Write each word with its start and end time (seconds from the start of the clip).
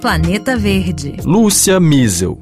Planeta 0.00 0.56
Verde. 0.56 1.16
Lúcia 1.24 1.78
Miesel. 1.78 2.38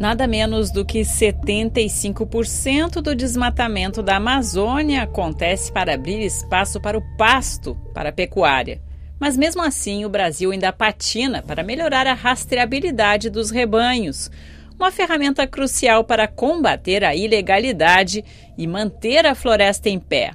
Nada 0.00 0.26
menos 0.26 0.70
do 0.70 0.84
que 0.84 1.00
75% 1.00 3.00
do 3.00 3.14
desmatamento 3.14 4.02
da 4.02 4.16
Amazônia 4.16 5.02
acontece 5.02 5.72
para 5.72 5.94
abrir 5.94 6.20
espaço 6.20 6.80
para 6.80 6.98
o 6.98 7.16
pasto, 7.16 7.76
para 7.92 8.10
a 8.10 8.12
pecuária. 8.12 8.80
Mas 9.18 9.36
mesmo 9.36 9.62
assim, 9.62 10.04
o 10.04 10.08
Brasil 10.08 10.52
ainda 10.52 10.72
patina 10.72 11.42
para 11.42 11.64
melhorar 11.64 12.06
a 12.06 12.14
rastreabilidade 12.14 13.30
dos 13.30 13.50
rebanhos, 13.50 14.30
uma 14.78 14.90
ferramenta 14.90 15.46
crucial 15.46 16.04
para 16.04 16.28
combater 16.28 17.04
a 17.04 17.14
ilegalidade 17.14 18.24
e 18.56 18.66
manter 18.66 19.26
a 19.26 19.34
floresta 19.34 19.88
em 19.88 19.98
pé. 19.98 20.32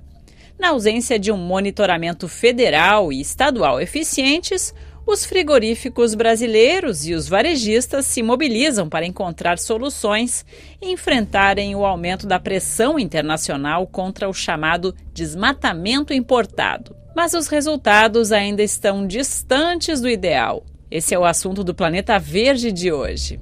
Na 0.59 0.69
ausência 0.69 1.17
de 1.17 1.31
um 1.31 1.37
monitoramento 1.37 2.27
federal 2.27 3.13
e 3.13 3.21
estadual 3.21 3.79
eficientes, 3.79 4.73
os 5.11 5.25
frigoríficos 5.25 6.13
brasileiros 6.13 7.07
e 7.07 7.15
os 7.15 7.27
varejistas 7.27 8.05
se 8.05 8.21
mobilizam 8.21 8.87
para 8.87 9.07
encontrar 9.07 9.57
soluções 9.57 10.45
e 10.79 10.91
enfrentarem 10.91 11.75
o 11.75 11.83
aumento 11.83 12.27
da 12.27 12.39
pressão 12.39 12.99
internacional 12.99 13.87
contra 13.87 14.29
o 14.29 14.33
chamado 14.33 14.95
desmatamento 15.11 16.13
importado. 16.13 16.95
Mas 17.15 17.33
os 17.33 17.47
resultados 17.47 18.31
ainda 18.31 18.61
estão 18.61 19.07
distantes 19.07 19.99
do 19.99 20.07
ideal. 20.07 20.63
Esse 20.91 21.15
é 21.15 21.19
o 21.19 21.25
assunto 21.25 21.63
do 21.63 21.73
Planeta 21.73 22.19
Verde 22.19 22.71
de 22.71 22.91
hoje. 22.91 23.39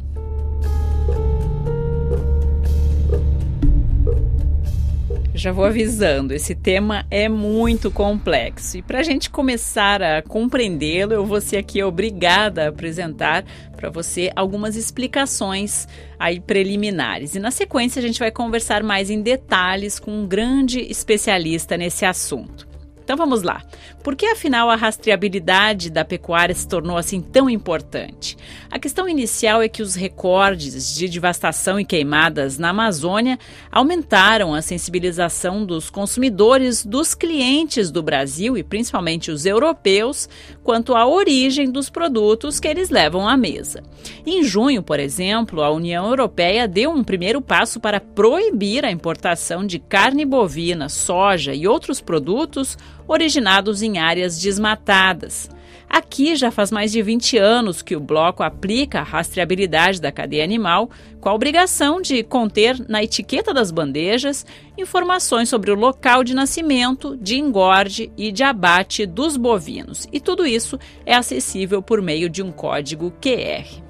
Já 5.37 5.51
vou 5.51 5.65
avisando, 5.65 6.33
esse 6.33 6.55
tema 6.55 7.05
é 7.11 7.29
muito 7.29 7.91
complexo 7.91 8.75
e 8.75 8.81
para 8.81 9.01
a 9.01 9.03
gente 9.03 9.29
começar 9.29 10.01
a 10.01 10.23
compreendê-lo, 10.23 11.13
eu 11.13 11.23
vou 11.23 11.39
ser 11.39 11.57
aqui 11.57 11.83
obrigada 11.83 12.65
a 12.65 12.69
apresentar 12.69 13.45
para 13.75 13.91
você 13.91 14.31
algumas 14.35 14.75
explicações 14.75 15.87
aí 16.17 16.39
preliminares. 16.39 17.35
E 17.35 17.39
na 17.39 17.51
sequência 17.51 17.99
a 17.99 18.01
gente 18.01 18.17
vai 18.17 18.31
conversar 18.31 18.81
mais 18.81 19.11
em 19.11 19.21
detalhes 19.21 19.99
com 19.99 20.09
um 20.09 20.25
grande 20.25 20.79
especialista 20.79 21.77
nesse 21.77 22.03
assunto. 22.03 22.67
Então 23.07 23.15
vamos 23.15 23.41
lá. 23.41 23.63
Por 24.03 24.17
que 24.17 24.25
afinal 24.25 24.69
a 24.69 24.75
rastreabilidade 24.75 25.89
da 25.89 26.03
pecuária 26.03 26.53
se 26.53 26.67
tornou 26.67 26.97
assim 26.97 27.21
tão 27.21 27.49
importante? 27.49 28.35
A 28.69 28.77
questão 28.77 29.07
inicial 29.07 29.61
é 29.61 29.69
que 29.69 29.81
os 29.81 29.95
recordes 29.95 30.93
de 30.93 31.07
devastação 31.07 31.79
e 31.79 31.85
queimadas 31.85 32.57
na 32.57 32.71
Amazônia 32.71 33.39
aumentaram 33.71 34.53
a 34.53 34.61
sensibilização 34.61 35.65
dos 35.65 35.89
consumidores, 35.89 36.85
dos 36.85 37.15
clientes 37.15 37.91
do 37.91 38.03
Brasil 38.03 38.57
e 38.57 38.63
principalmente 38.63 39.31
os 39.31 39.45
europeus 39.45 40.27
quanto 40.61 40.93
à 40.93 41.07
origem 41.07 41.71
dos 41.71 41.89
produtos 41.89 42.59
que 42.59 42.67
eles 42.67 42.89
levam 42.89 43.25
à 43.25 43.37
mesa. 43.37 43.83
Em 44.25 44.43
junho, 44.43 44.83
por 44.83 44.99
exemplo, 44.99 45.63
a 45.63 45.71
União 45.71 46.05
Europeia 46.07 46.67
deu 46.67 46.91
um 46.91 47.05
primeiro 47.05 47.41
passo 47.41 47.79
para 47.79 48.01
proibir 48.01 48.83
a 48.83 48.91
importação 48.91 49.65
de 49.65 49.79
carne 49.79 50.25
bovina, 50.25 50.89
soja 50.89 51.53
e 51.53 51.65
outros 51.65 52.01
produtos 52.01 52.77
originados 53.07 53.81
em 53.81 53.97
áreas 53.97 54.39
desmatadas. 54.39 55.49
Aqui 55.89 56.35
já 56.35 56.51
faz 56.51 56.69
mais 56.69 56.91
de 56.91 57.01
20 57.01 57.37
anos 57.37 57.81
que 57.81 57.95
o 57.95 57.99
bloco 57.99 58.43
aplica 58.43 58.99
a 58.99 59.03
rastreabilidade 59.03 60.01
da 60.01 60.11
cadeia 60.11 60.43
animal, 60.43 60.89
com 61.21 61.29
a 61.29 61.33
obrigação 61.33 62.01
de 62.01 62.23
conter 62.23 62.77
na 62.89 63.01
etiqueta 63.03 63.53
das 63.53 63.71
bandejas 63.71 64.45
informações 64.77 65.47
sobre 65.47 65.71
o 65.71 65.75
local 65.75 66.23
de 66.23 66.33
nascimento, 66.33 67.15
de 67.17 67.37
engorde 67.37 68.11
e 68.17 68.31
de 68.31 68.43
abate 68.43 69.05
dos 69.05 69.37
bovinos. 69.37 70.07
E 70.11 70.19
tudo 70.19 70.45
isso 70.45 70.77
é 71.05 71.15
acessível 71.15 71.81
por 71.81 72.01
meio 72.01 72.29
de 72.29 72.43
um 72.43 72.51
código 72.51 73.13
QR. 73.21 73.86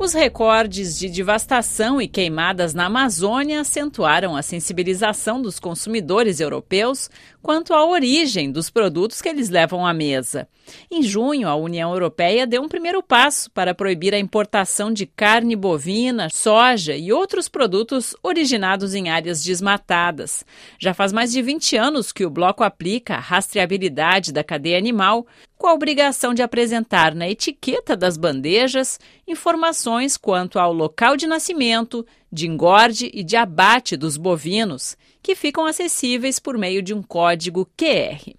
Os 0.00 0.14
recordes 0.14 0.98
de 0.98 1.10
devastação 1.10 2.00
e 2.00 2.08
queimadas 2.08 2.72
na 2.72 2.86
Amazônia 2.86 3.60
acentuaram 3.60 4.34
a 4.34 4.40
sensibilização 4.40 5.42
dos 5.42 5.60
consumidores 5.60 6.40
europeus 6.40 7.10
quanto 7.42 7.74
à 7.74 7.84
origem 7.84 8.50
dos 8.50 8.70
produtos 8.70 9.20
que 9.20 9.28
eles 9.28 9.50
levam 9.50 9.86
à 9.86 9.92
mesa. 9.92 10.48
Em 10.90 11.02
junho, 11.02 11.46
a 11.46 11.54
União 11.54 11.92
Europeia 11.92 12.46
deu 12.46 12.62
um 12.62 12.68
primeiro 12.68 13.02
passo 13.02 13.50
para 13.50 13.74
proibir 13.74 14.14
a 14.14 14.18
importação 14.18 14.90
de 14.90 15.04
carne 15.04 15.54
bovina, 15.54 16.28
soja 16.32 16.96
e 16.96 17.12
outros 17.12 17.46
produtos 17.46 18.16
originados 18.22 18.94
em 18.94 19.10
áreas 19.10 19.44
desmatadas. 19.44 20.46
Já 20.78 20.94
faz 20.94 21.12
mais 21.12 21.30
de 21.30 21.42
20 21.42 21.76
anos 21.76 22.10
que 22.10 22.24
o 22.24 22.30
bloco 22.30 22.64
aplica 22.64 23.16
a 23.16 23.20
rastreabilidade 23.20 24.32
da 24.32 24.42
cadeia 24.42 24.78
animal, 24.78 25.26
com 25.60 25.66
a 25.66 25.74
obrigação 25.74 26.32
de 26.32 26.40
apresentar 26.40 27.14
na 27.14 27.28
etiqueta 27.28 27.94
das 27.94 28.16
bandejas 28.16 28.98
informações 29.28 30.16
quanto 30.16 30.58
ao 30.58 30.72
local 30.72 31.18
de 31.18 31.26
nascimento, 31.26 32.06
de 32.32 32.48
engorde 32.48 33.10
e 33.12 33.22
de 33.22 33.36
abate 33.36 33.94
dos 33.94 34.16
bovinos, 34.16 34.96
que 35.22 35.36
ficam 35.36 35.66
acessíveis 35.66 36.38
por 36.38 36.56
meio 36.56 36.80
de 36.80 36.94
um 36.94 37.02
código 37.02 37.68
QR. 37.76 38.32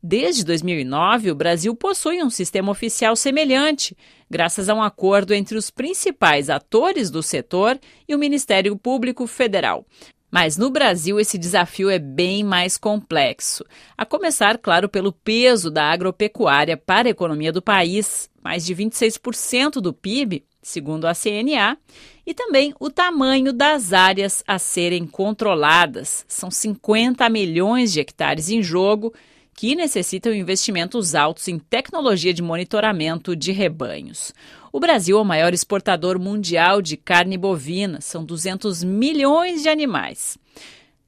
Desde 0.00 0.44
2009, 0.44 1.32
o 1.32 1.34
Brasil 1.34 1.74
possui 1.74 2.22
um 2.22 2.30
sistema 2.30 2.70
oficial 2.70 3.16
semelhante, 3.16 3.96
graças 4.30 4.68
a 4.68 4.74
um 4.74 4.82
acordo 4.82 5.34
entre 5.34 5.58
os 5.58 5.68
principais 5.68 6.48
atores 6.48 7.10
do 7.10 7.24
setor 7.24 7.76
e 8.08 8.14
o 8.14 8.18
Ministério 8.18 8.76
Público 8.76 9.26
Federal. 9.26 9.84
Mas 10.32 10.56
no 10.56 10.70
Brasil 10.70 11.20
esse 11.20 11.36
desafio 11.36 11.90
é 11.90 11.98
bem 11.98 12.42
mais 12.42 12.78
complexo. 12.78 13.66
A 13.94 14.06
começar, 14.06 14.56
claro, 14.56 14.88
pelo 14.88 15.12
peso 15.12 15.70
da 15.70 15.84
agropecuária 15.84 16.74
para 16.74 17.06
a 17.06 17.10
economia 17.10 17.52
do 17.52 17.60
país, 17.60 18.30
mais 18.42 18.64
de 18.64 18.74
26% 18.74 19.72
do 19.72 19.92
PIB, 19.92 20.42
segundo 20.62 21.04
a 21.04 21.12
CNA, 21.12 21.76
e 22.26 22.32
também 22.32 22.72
o 22.80 22.88
tamanho 22.88 23.52
das 23.52 23.92
áreas 23.92 24.42
a 24.46 24.58
serem 24.58 25.06
controladas. 25.06 26.24
São 26.26 26.50
50 26.50 27.28
milhões 27.28 27.92
de 27.92 28.00
hectares 28.00 28.48
em 28.48 28.62
jogo 28.62 29.12
que 29.54 29.74
necessitam 29.74 30.32
investimentos 30.32 31.14
altos 31.14 31.46
em 31.46 31.58
tecnologia 31.58 32.32
de 32.32 32.40
monitoramento 32.40 33.36
de 33.36 33.52
rebanhos. 33.52 34.32
O 34.72 34.80
Brasil 34.80 35.18
é 35.18 35.20
o 35.20 35.24
maior 35.24 35.52
exportador 35.52 36.18
mundial 36.18 36.80
de 36.80 36.96
carne 36.96 37.36
bovina, 37.36 38.00
são 38.00 38.24
200 38.24 38.82
milhões 38.82 39.62
de 39.62 39.68
animais. 39.68 40.38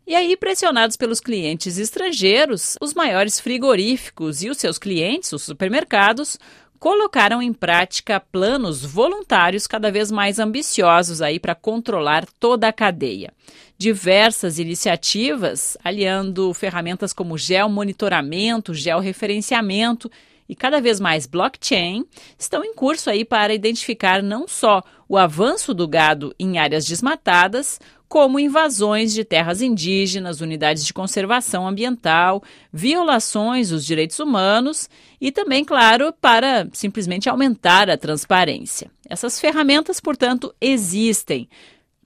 E 0.06 0.14
aí, 0.14 0.36
pressionados 0.36 0.98
pelos 0.98 1.19
clientes 1.19 1.78
estrangeiros, 1.78 2.76
os 2.78 2.92
maiores 2.92 3.41
frigoríficos 3.41 4.42
e 4.42 4.50
os 4.50 4.58
seus 4.58 4.76
clientes, 4.78 5.32
os 5.32 5.44
supermercados, 5.44 6.38
colocaram 6.78 7.41
em 7.41 7.54
prática 7.54 8.20
planos 8.20 8.84
voluntários 8.84 9.66
cada 9.66 9.91
vez 9.91 10.10
mais 10.10 10.38
ambiciosos 10.38 11.22
aí 11.22 11.41
para 11.41 11.54
controlar 11.54 12.26
toda 12.38 12.69
a 12.69 12.72
cadeia. 12.72 13.32
Diversas 13.78 14.58
iniciativas 14.58 15.78
aliando 15.82 16.53
ferramentas 16.53 17.14
como 17.14 17.38
geomonitoramento, 17.38 18.74
georreferenciamento 18.74 20.10
e 20.49 20.55
cada 20.55 20.81
vez 20.81 21.00
mais 21.00 21.27
blockchain 21.27 22.05
estão 22.38 22.65
em 22.65 22.75
curso 22.75 23.10
aí 23.10 23.25
para 23.25 23.55
identificar 23.55 24.22
não 24.22 24.47
só 24.47 24.82
o 25.09 25.16
avanço 25.16 25.72
do 25.75 25.87
gado 25.87 26.34
em 26.38 26.59
áreas 26.59 26.84
desmatadas, 26.87 27.78
como 28.09 28.38
invasões 28.38 29.12
de 29.12 29.25
terras 29.25 29.60
indígenas, 29.60 30.41
unidades 30.41 30.84
de 30.84 30.94
conservação 30.94 31.66
ambiental, 31.66 32.43
violações 32.72 33.71
dos 33.71 33.84
direitos 33.84 34.21
humanos 34.21 34.88
e 35.21 35.33
também, 35.33 35.65
claro, 35.65 36.12
para 36.21 36.69
simplesmente 36.72 37.28
aumentar 37.28 37.91
a 37.91 37.97
transparência. 37.97 38.91
Essas 39.09 39.41
ferramentas, 39.41 39.99
portanto, 39.99 40.54
existem, 40.60 41.49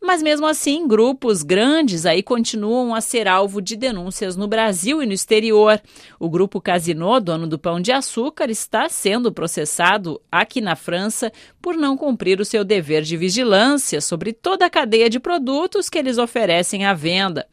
mas 0.00 0.22
mesmo 0.22 0.46
assim, 0.46 0.86
grupos 0.86 1.42
grandes 1.42 2.06
aí 2.06 2.22
continuam 2.22 2.94
a 2.94 3.00
ser 3.00 3.26
alvo 3.26 3.60
de 3.60 3.76
denúncias 3.76 4.36
no 4.36 4.46
Brasil 4.46 5.02
e 5.02 5.06
no 5.06 5.12
exterior. 5.12 5.80
O 6.18 6.28
grupo 6.28 6.60
Casino, 6.60 7.20
dono 7.20 7.46
do 7.46 7.58
Pão 7.58 7.80
de 7.80 7.92
Açúcar, 7.92 8.50
está 8.50 8.88
sendo 8.88 9.32
processado 9.32 10.20
aqui 10.30 10.60
na 10.60 10.76
França 10.76 11.32
por 11.60 11.76
não 11.76 11.96
cumprir 11.96 12.40
o 12.40 12.44
seu 12.44 12.64
dever 12.64 13.02
de 13.02 13.16
vigilância 13.16 14.00
sobre 14.00 14.32
toda 14.32 14.66
a 14.66 14.70
cadeia 14.70 15.10
de 15.10 15.18
produtos 15.18 15.88
que 15.88 15.98
eles 15.98 16.18
oferecem 16.18 16.84
à 16.84 16.94
venda. 16.94 17.46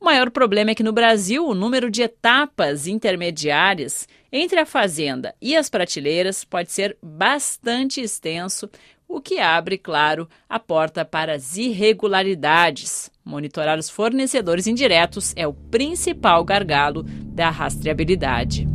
O 0.00 0.04
maior 0.04 0.30
problema 0.30 0.70
é 0.70 0.74
que 0.76 0.82
no 0.82 0.92
Brasil 0.92 1.44
o 1.44 1.54
número 1.54 1.90
de 1.90 2.02
etapas 2.02 2.86
intermediárias 2.86 4.06
entre 4.30 4.60
a 4.60 4.66
fazenda 4.66 5.34
e 5.42 5.56
as 5.56 5.68
prateleiras 5.68 6.44
pode 6.44 6.70
ser 6.70 6.96
bastante 7.02 8.00
extenso, 8.00 8.70
o 9.08 9.20
que 9.22 9.38
abre, 9.38 9.78
claro, 9.78 10.28
a 10.48 10.60
porta 10.60 11.04
para 11.04 11.34
as 11.34 11.56
irregularidades. 11.56 13.10
Monitorar 13.24 13.78
os 13.78 13.88
fornecedores 13.88 14.66
indiretos 14.66 15.32
é 15.34 15.46
o 15.46 15.54
principal 15.54 16.44
gargalo 16.44 17.02
da 17.02 17.48
rastreabilidade. 17.48 18.68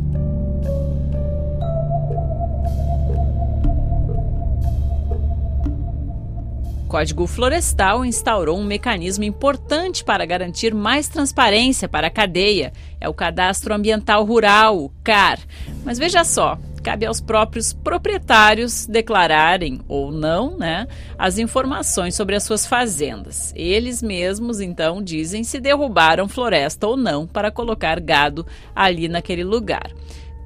O 6.84 6.88
Código 6.88 7.26
Florestal 7.26 8.04
instaurou 8.04 8.58
um 8.58 8.64
mecanismo 8.64 9.24
importante 9.24 10.04
para 10.04 10.24
garantir 10.24 10.74
mais 10.74 11.08
transparência 11.08 11.88
para 11.88 12.06
a 12.08 12.10
cadeia. 12.10 12.72
É 13.00 13.08
o 13.08 13.14
Cadastro 13.14 13.74
Ambiental 13.74 14.24
Rural, 14.24 14.78
o 14.78 14.92
CAR. 15.02 15.40
Mas 15.84 15.98
veja 15.98 16.22
só, 16.22 16.56
cabe 16.84 17.06
aos 17.06 17.18
próprios 17.18 17.72
proprietários 17.72 18.86
declararem 18.86 19.80
ou 19.88 20.12
não 20.12 20.58
né, 20.58 20.86
as 21.18 21.38
informações 21.38 22.14
sobre 22.14 22.36
as 22.36 22.42
suas 22.42 22.66
fazendas. 22.66 23.54
Eles 23.56 24.02
mesmos, 24.02 24.60
então, 24.60 25.02
dizem 25.02 25.42
se 25.42 25.58
derrubaram 25.58 26.28
floresta 26.28 26.86
ou 26.86 26.94
não 26.94 27.26
para 27.26 27.50
colocar 27.50 27.98
gado 27.98 28.46
ali 28.76 29.08
naquele 29.08 29.42
lugar. 29.42 29.90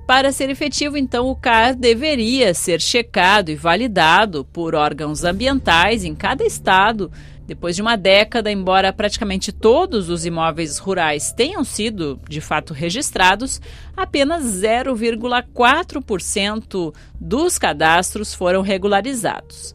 Para 0.06 0.32
ser 0.32 0.49
efetivo, 0.49 0.96
então, 0.96 1.29
o 1.29 1.37
CAR 1.37 1.75
deveria 1.75 2.55
ser 2.55 2.81
checado 2.81 3.50
e 3.50 3.56
validado 3.56 4.43
por 4.44 4.75
órgãos 4.75 5.25
ambientais 5.25 6.02
em 6.02 6.14
cada 6.14 6.46
estado. 6.46 7.11
Depois 7.48 7.74
de 7.74 7.80
uma 7.80 7.96
década, 7.96 8.52
embora 8.52 8.92
praticamente 8.92 9.50
todos 9.52 10.10
os 10.10 10.26
imóveis 10.26 10.76
rurais 10.76 11.32
tenham 11.32 11.64
sido 11.64 12.20
de 12.28 12.42
fato 12.42 12.74
registrados, 12.74 13.58
apenas 13.96 14.44
0,4% 14.44 16.94
dos 17.18 17.58
cadastros 17.58 18.34
foram 18.34 18.60
regularizados. 18.60 19.74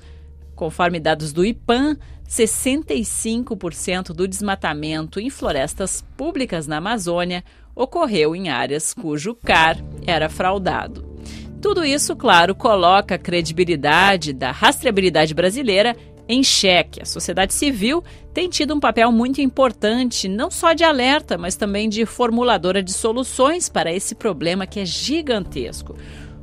Conforme 0.56 1.00
dados 1.00 1.34
do 1.34 1.44
IPAM, 1.44 1.98
65% 2.30 4.14
do 4.14 4.28
desmatamento 4.28 5.20
em 5.20 5.32
florestas 5.32 6.06
públicas 6.16 6.68
na 6.68 6.78
Amazônia 6.78 7.44
ocorreu 7.76 8.36
em 8.36 8.50
áreas 8.50 8.94
cujo 8.94 9.34
CAR 9.34 9.84
era 10.06 10.30
fraudado. 10.30 11.12
Tudo 11.60 11.84
isso, 11.84 12.16
claro, 12.16 12.54
coloca 12.54 13.16
a 13.16 13.18
credibilidade 13.18 14.32
da 14.32 14.52
rastreabilidade 14.52 15.34
brasileira 15.34 15.98
em 16.28 16.44
xeque. 16.44 17.02
A 17.02 17.06
sociedade 17.06 17.54
civil 17.54 18.04
tem 18.34 18.50
tido 18.50 18.74
um 18.74 18.80
papel 18.80 19.12
muito 19.12 19.42
importante, 19.42 20.28
não 20.28 20.50
só 20.50 20.74
de 20.74 20.84
alerta, 20.84 21.38
mas 21.38 21.56
também 21.56 21.90
de 21.90 22.06
formuladora 22.06 22.82
de 22.82 22.94
soluções 22.94 23.70
para 23.70 23.94
esse 23.94 24.16
problema 24.16 24.66
que 24.66 24.80
é 24.80 24.86
gigantesco. 24.86 25.96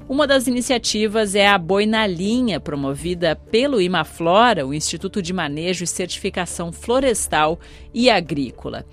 Uma 0.09 0.27
das 0.27 0.49
iniciativas 0.49 1.37
é 1.37 1.47
a 1.47 1.57
Boi 1.57 1.87
na 1.87 2.05
Linha, 2.05 2.59
promovida 2.59 3.37
pelo 3.37 3.81
Imaflora, 3.81 4.67
o 4.67 4.75
Instituto 4.75 5.23
de 5.23 5.33
Manejo 5.33 5.85
e 5.85 5.87
Certificação 5.87 6.73
Florestal 6.73 7.61
e 7.95 8.11
Agrícola. 8.11 8.85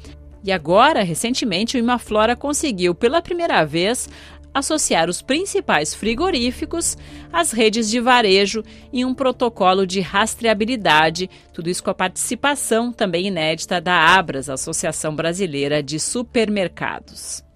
E 0.43 0.51
agora, 0.51 1.03
recentemente, 1.03 1.75
o 1.75 1.79
Imaflora 1.79 2.35
conseguiu 2.35 2.93
pela 2.93 3.21
primeira 3.21 3.65
vez 3.65 4.07
associar 4.53 5.09
os 5.09 5.21
principais 5.21 5.93
frigoríficos 5.93 6.97
às 7.31 7.51
redes 7.51 7.89
de 7.89 7.99
varejo 7.99 8.63
em 8.91 9.05
um 9.05 9.13
protocolo 9.13 9.85
de 9.85 10.01
rastreabilidade, 10.01 11.29
tudo 11.53 11.69
isso 11.69 11.83
com 11.83 11.89
a 11.89 11.95
participação 11.95 12.91
também 12.91 13.27
inédita 13.27 13.79
da 13.79 13.95
Abras, 13.95 14.49
Associação 14.49 15.15
Brasileira 15.15 15.81
de 15.81 15.99
Supermercados. 15.99 17.46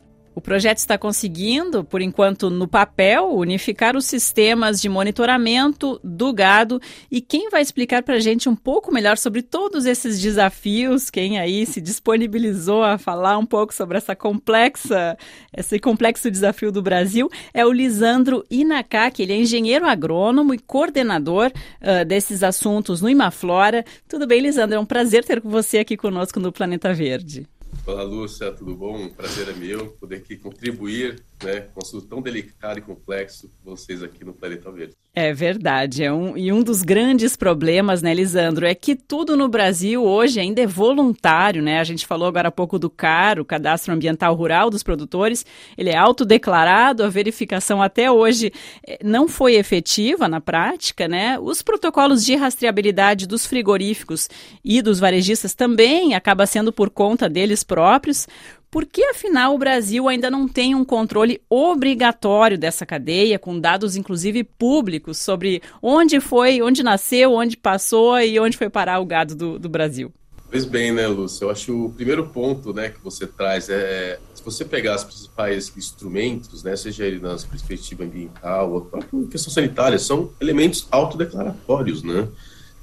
O 0.42 0.44
projeto 0.44 0.80
está 0.80 0.98
conseguindo, 0.98 1.84
por 1.84 2.02
enquanto 2.02 2.50
no 2.50 2.68
papel, 2.68 3.32
unificar 3.32 3.96
os 3.96 4.06
sistemas 4.06 4.82
de 4.82 4.90
monitoramento 4.90 6.02
do 6.04 6.34
gado. 6.34 6.82
E 7.12 7.22
quem 7.22 7.52
vai 7.52 7.62
explicar 7.62 8.02
para 8.02 8.16
a 8.16 8.20
gente 8.20 8.50
um 8.50 8.56
pouco 8.56 8.92
melhor 8.92 9.20
sobre 9.20 9.44
todos 9.44 9.86
esses 9.86 10.20
desafios, 10.20 11.12
quem 11.12 11.38
aí 11.38 11.64
se 11.68 11.80
disponibilizou 11.80 12.84
a 12.84 12.98
falar 12.98 13.38
um 13.38 13.46
pouco 13.46 13.72
sobre 13.72 14.00
essa 14.00 14.16
complexa, 14.16 15.16
esse 15.56 15.78
complexo 15.78 16.32
desafio 16.32 16.72
do 16.72 16.82
Brasil, 16.82 17.30
é 17.54 17.64
o 17.64 17.72
Lisandro 17.72 18.44
Inacá, 18.50 19.12
ele 19.20 19.34
é 19.34 19.38
engenheiro 19.38 19.86
agrônomo 19.86 20.56
e 20.56 20.58
coordenador 20.58 21.52
uh, 21.82 22.04
desses 22.04 22.42
assuntos 22.42 23.00
no 23.00 23.08
Imaflora. 23.08 23.86
Tudo 24.10 24.26
bem, 24.26 24.42
Lisandro? 24.42 24.76
É 24.76 24.80
um 24.80 24.86
prazer 24.88 25.24
ter 25.24 25.40
você 25.40 25.78
aqui 25.78 25.96
conosco 25.96 26.40
no 26.40 26.52
Planeta 26.52 26.92
Verde. 26.96 27.48
Olá, 27.84 28.04
Lúcia, 28.04 28.52
tudo 28.52 28.76
bom? 28.76 28.96
Um 28.96 29.10
prazer 29.10 29.50
é 29.50 29.54
meu 29.54 29.88
poder 29.94 30.18
aqui 30.18 30.38
contribuir 30.38 31.24
né, 31.44 31.68
um 31.76 31.82
assunto 31.82 32.08
tão 32.08 32.22
delicado 32.22 32.80
e 32.80 32.82
complexo 32.82 33.50
com 33.64 33.72
vocês 33.72 34.04
aqui 34.04 34.24
no 34.24 34.34
Planeta 34.34 34.72
Verde. 34.72 34.96
É 35.14 35.34
verdade. 35.34 36.06
É 36.06 36.12
um, 36.12 36.38
e 36.38 36.54
um 36.54 36.64
dos 36.64 36.84
grandes 36.84 37.36
problemas, 37.36 38.02
né, 38.02 38.14
Lisandro, 38.14 38.66
é 38.66 38.74
que 38.74 38.96
tudo 38.96 39.36
no 39.36 39.50
Brasil 39.50 40.02
hoje 40.06 40.40
ainda 40.40 40.62
é 40.62 40.68
voluntário, 40.68 41.62
né? 41.62 41.80
A 41.80 41.84
gente 41.84 42.08
falou 42.08 42.30
agora 42.30 42.48
há 42.48 42.52
pouco 42.52 42.80
do 42.80 42.90
CAR, 42.90 43.38
o 43.38 43.44
Cadastro 43.44 43.94
Ambiental 43.94 44.34
Rural 44.34 44.70
dos 44.70 44.84
Produtores. 44.84 45.46
Ele 45.78 45.90
é 45.90 45.98
autodeclarado, 45.98 47.04
a 47.04 47.10
verificação 47.10 47.82
até 47.82 48.10
hoje 48.10 48.54
eh, 48.88 49.00
não 49.04 49.28
foi 49.28 49.56
efetiva 49.56 50.30
na 50.30 50.40
prática, 50.40 51.10
né? 51.10 51.38
Os 51.38 51.62
protocolos 51.62 52.24
de 52.24 52.36
rastreabilidade 52.36 53.28
dos 53.28 53.46
frigoríficos 53.46 54.30
e 54.64 54.82
dos 54.82 54.98
varejistas 54.98 55.54
também 55.54 56.14
acaba 56.14 56.46
sendo 56.46 56.72
por 56.72 56.90
conta 56.90 57.28
deles 57.28 57.66
próprios. 57.66 58.28
Por 58.72 58.86
que, 58.86 59.04
afinal, 59.04 59.54
o 59.54 59.58
Brasil 59.58 60.08
ainda 60.08 60.32
não 60.32 60.48
tem 60.48 60.74
um 60.74 60.86
controle 60.86 61.42
obrigatório 61.50 62.58
dessa 62.58 62.86
cadeia, 62.86 63.38
com 63.38 63.60
dados, 63.60 63.98
inclusive, 63.98 64.46
públicos 64.46 65.18
sobre 65.18 65.62
onde 65.82 66.22
foi, 66.22 66.62
onde 66.62 66.82
nasceu, 66.82 67.34
onde 67.34 67.58
passou 67.58 68.18
e 68.22 68.40
onde 68.40 68.58
foi 68.58 68.70
parar 68.70 69.02
o 69.02 69.06
gado 69.06 69.36
do, 69.36 69.60
do 69.60 69.68
Brasil? 69.68 70.10
Pois 70.50 70.64
bem, 70.64 70.94
né, 70.94 71.06
Lúcio? 71.06 71.46
Eu 71.46 71.50
acho 71.50 71.66
que 71.66 71.72
o 71.72 71.90
primeiro 71.90 72.28
ponto 72.28 72.74
né, 72.74 72.90
que 72.90 73.02
você 73.04 73.28
traz 73.28 73.70
é 73.70 74.18
se 74.34 74.44
você 74.44 74.66
pegar 74.66 74.96
os 74.96 75.04
principais 75.04 75.72
instrumentos, 75.78 76.64
né, 76.64 76.76
seja 76.76 77.06
ele 77.06 77.20
na 77.20 77.38
perspectiva 77.38 78.04
ambiental 78.04 78.72
ou 78.72 78.82
própria 78.82 79.28
questão 79.28 79.52
sanitária, 79.52 80.00
são 80.00 80.32
elementos 80.40 80.88
autodeclaratórios, 80.90 82.04
né? 82.04 82.28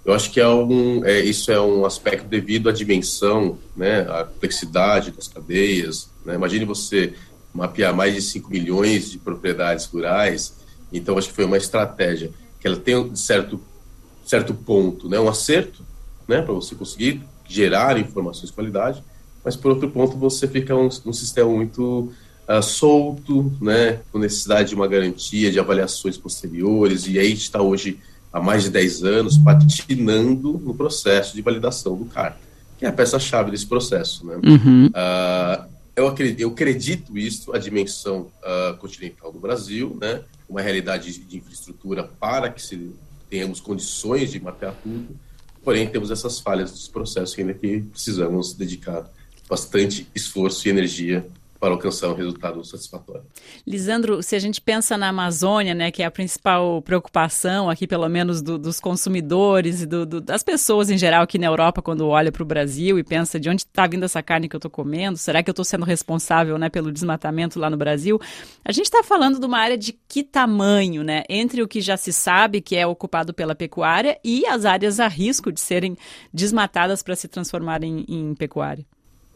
Eu 0.05 0.15
acho 0.15 0.31
que 0.31 0.41
é 0.41 0.49
um, 0.49 1.05
é, 1.05 1.21
isso 1.21 1.51
é 1.51 1.61
um 1.61 1.85
aspecto 1.85 2.27
devido 2.27 2.69
à 2.69 2.73
dimensão, 2.73 3.59
né, 3.77 4.01
à 4.03 4.25
complexidade 4.25 5.11
das 5.11 5.29
cadeias. 5.29 6.09
Né? 6.25 6.35
Imagine 6.35 6.65
você 6.65 7.15
mapear 7.53 7.95
mais 7.95 8.15
de 8.15 8.23
5 8.23 8.51
milhões 8.51 9.11
de 9.11 9.19
propriedades 9.19 9.87
rurais, 9.87 10.55
então 10.93 11.19
acho 11.19 11.29
que 11.29 11.35
foi 11.35 11.45
uma 11.45 11.57
estratégia 11.57 12.31
que 12.61 12.67
ela 12.67 12.77
tem 12.77 12.97
um 12.97 13.15
certo, 13.15 13.61
certo 14.25 14.55
ponto, 14.55 15.09
né, 15.09 15.19
um 15.19 15.29
acerto, 15.29 15.85
né, 16.27 16.43
para 16.43 16.53
você 16.53 16.75
conseguir 16.75 17.23
gerar 17.47 17.99
informações 17.99 18.49
de 18.49 18.55
qualidade, 18.55 19.03
mas 19.45 19.57
por 19.57 19.73
outro 19.73 19.91
ponto 19.91 20.17
você 20.17 20.47
fica 20.47 20.75
um, 20.75 20.89
um 21.07 21.13
sistema 21.13 21.49
muito 21.49 22.13
uh, 22.49 22.63
solto, 22.63 23.53
né, 23.61 24.01
com 24.13 24.19
necessidade 24.19 24.71
de 24.71 24.75
uma 24.75 24.87
garantia 24.87 25.51
de 25.51 25.59
avaliações 25.59 26.17
posteriores, 26.17 27.07
e 27.07 27.19
aí 27.19 27.33
está 27.33 27.63
hoje 27.63 27.99
há 28.33 28.41
mais 28.41 28.65
de 28.65 28.71
10 28.71 29.05
anos 29.05 29.39
patinando 29.39 30.53
no 30.59 30.75
processo 30.75 31.35
de 31.35 31.43
validação 31.43 31.97
do 31.97 32.05
CAR, 32.05 32.39
que 32.79 32.85
é 32.85 32.89
a 32.89 32.93
peça-chave 32.93 33.51
desse 33.51 33.67
processo. 33.67 34.27
Né? 34.27 34.37
Uhum. 34.45 34.87
Uh, 34.87 35.69
eu, 35.97 36.07
acredito, 36.09 36.41
eu 36.41 36.49
acredito 36.51 37.19
isso, 37.19 37.53
a 37.55 37.59
dimensão 37.59 38.31
uh, 38.43 38.77
continental 38.79 39.33
do 39.33 39.39
Brasil, 39.39 39.97
né? 40.01 40.23
uma 40.49 40.61
realidade 40.61 41.19
de, 41.19 41.37
infraestrutura 41.37 42.05
para 42.05 42.51
que 42.51 42.63
se 42.63 42.93
tenhamos 43.29 43.61
condições 43.61 44.31
de 44.31 44.41
mapear 44.41 44.75
tudo, 44.83 45.09
porém 45.63 45.87
temos 45.87 46.11
essas 46.11 46.41
falhas 46.41 46.71
dos 46.71 46.89
processos 46.89 47.39
ainda 47.39 47.53
que 47.53 47.81
precisamos 47.81 48.55
dedicar 48.55 49.11
bastante 49.49 50.07
esforço 50.15 50.67
e 50.67 50.71
energia 50.71 51.27
para 51.59 51.71
alcançar 51.71 52.09
um 52.09 52.15
resultado 52.15 52.65
satisfatório. 52.65 53.25
Lisandro, 53.67 54.23
se 54.23 54.37
a 54.37 54.39
gente 54.39 54.61
pensa 54.61 54.97
na 54.97 55.09
Amazônia, 55.09 55.75
né, 55.75 55.91
que 55.91 56.03
é 56.03 56.07
a 56.07 56.11
principal 56.11 56.81
preocupação 56.83 57.69
aqui, 57.69 57.87
pelo 57.87 58.09
menos 58.09 58.41
do, 58.41 58.57
dos 58.57 58.79
consumidores 58.79 59.83
e 59.83 59.87
do, 59.87 60.07
do, 60.07 60.21
das 60.21 60.43
pessoas 60.43 60.89
em 60.89 60.97
geral 60.97 61.23
aqui 61.23 61.37
na 61.37 61.47
Europa, 61.47 61.83
quando 61.83 62.07
olha 62.07 62.31
para 62.31 62.43
o 62.43 62.47
Brasil 62.47 62.99
e 62.99 63.03
pensa 63.03 63.41
de 63.41 63.51
onde 63.51 63.63
está 63.63 63.87
vindo 63.87 64.05
essa 64.05 64.23
carne 64.23 64.49
que 64.49 64.55
eu 64.55 64.59
estou 64.59 64.71
comendo, 64.71 65.19
será 65.19 65.43
que 65.43 65.51
eu 65.51 65.53
estou 65.53 65.65
sendo 65.65 65.85
responsável 65.85 66.57
né, 66.59 66.69
pelo 66.69 66.93
desmatamento 66.93 67.59
lá 67.59 67.69
no 67.69 67.77
Brasil? 67.77 68.21
A 68.65 68.71
gente 68.71 68.87
está 68.87 69.03
falando 69.03 69.41
de 69.41 69.47
uma 69.47 69.59
área 69.59 69.77
de 69.77 69.99
que 70.07 70.23
tamanho, 70.23 71.03
né, 71.03 71.25
entre 71.29 71.61
o 71.61 71.69
que 71.69 71.81
já 71.81 71.97
se 71.97 72.13
sabe 72.13 72.61
que 72.61 72.77
é 72.77 72.87
ocupado 72.87 73.35
pela 73.35 73.55
pecuária 73.55 74.19
e 74.23 74.47
as 74.47 74.65
áreas 74.65 75.01
a 75.01 75.09
risco 75.09 75.51
de 75.51 75.61
serem 75.61 75.97
desmatadas 76.33 77.03
para 77.03 77.17
se 77.17 77.27
transformarem 77.27 78.05
em 78.09 78.35
pecuária? 78.35 78.87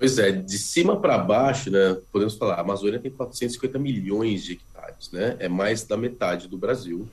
Pois 0.02 0.18
é, 0.18 0.32
de 0.32 0.59
cima 0.59 0.97
para 0.97 1.16
baixo, 1.16 1.71
né, 1.71 1.97
podemos 2.11 2.35
falar, 2.35 2.54
a 2.54 2.61
Amazônia 2.61 2.99
tem 2.99 3.09
450 3.09 3.78
milhões 3.78 4.42
de 4.42 4.54
hectares, 4.54 5.12
né, 5.12 5.37
é 5.38 5.49
mais 5.49 5.85
da 5.85 5.97
metade 5.97 6.49
do 6.49 6.59
Brasil. 6.59 7.09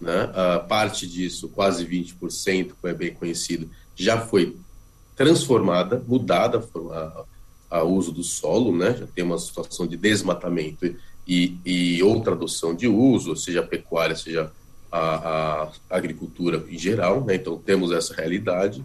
Né, 0.00 0.32
a 0.34 0.58
parte 0.58 1.06
disso, 1.06 1.48
quase 1.50 1.86
20%, 1.86 2.72
como 2.80 2.92
é 2.92 2.92
bem 2.92 3.14
conhecido, 3.14 3.70
já 3.94 4.20
foi 4.20 4.56
transformada, 5.14 6.02
mudada 6.08 6.60
a, 6.90 7.24
a 7.70 7.84
uso 7.84 8.10
do 8.10 8.24
solo, 8.24 8.76
né, 8.76 8.96
já 8.98 9.06
tem 9.06 9.22
uma 9.22 9.38
situação 9.38 9.86
de 9.86 9.96
desmatamento 9.96 10.92
e, 11.24 11.56
e 11.64 12.02
outra 12.02 12.32
adoção 12.32 12.74
de 12.74 12.88
uso, 12.88 13.36
seja 13.36 13.60
a 13.60 13.64
pecuária, 13.64 14.16
seja 14.16 14.50
a, 14.90 14.98
a 14.98 15.72
agricultura 15.88 16.64
em 16.68 16.76
geral, 16.76 17.24
né, 17.24 17.36
então 17.36 17.56
temos 17.56 17.92
essa 17.92 18.12
realidade. 18.12 18.84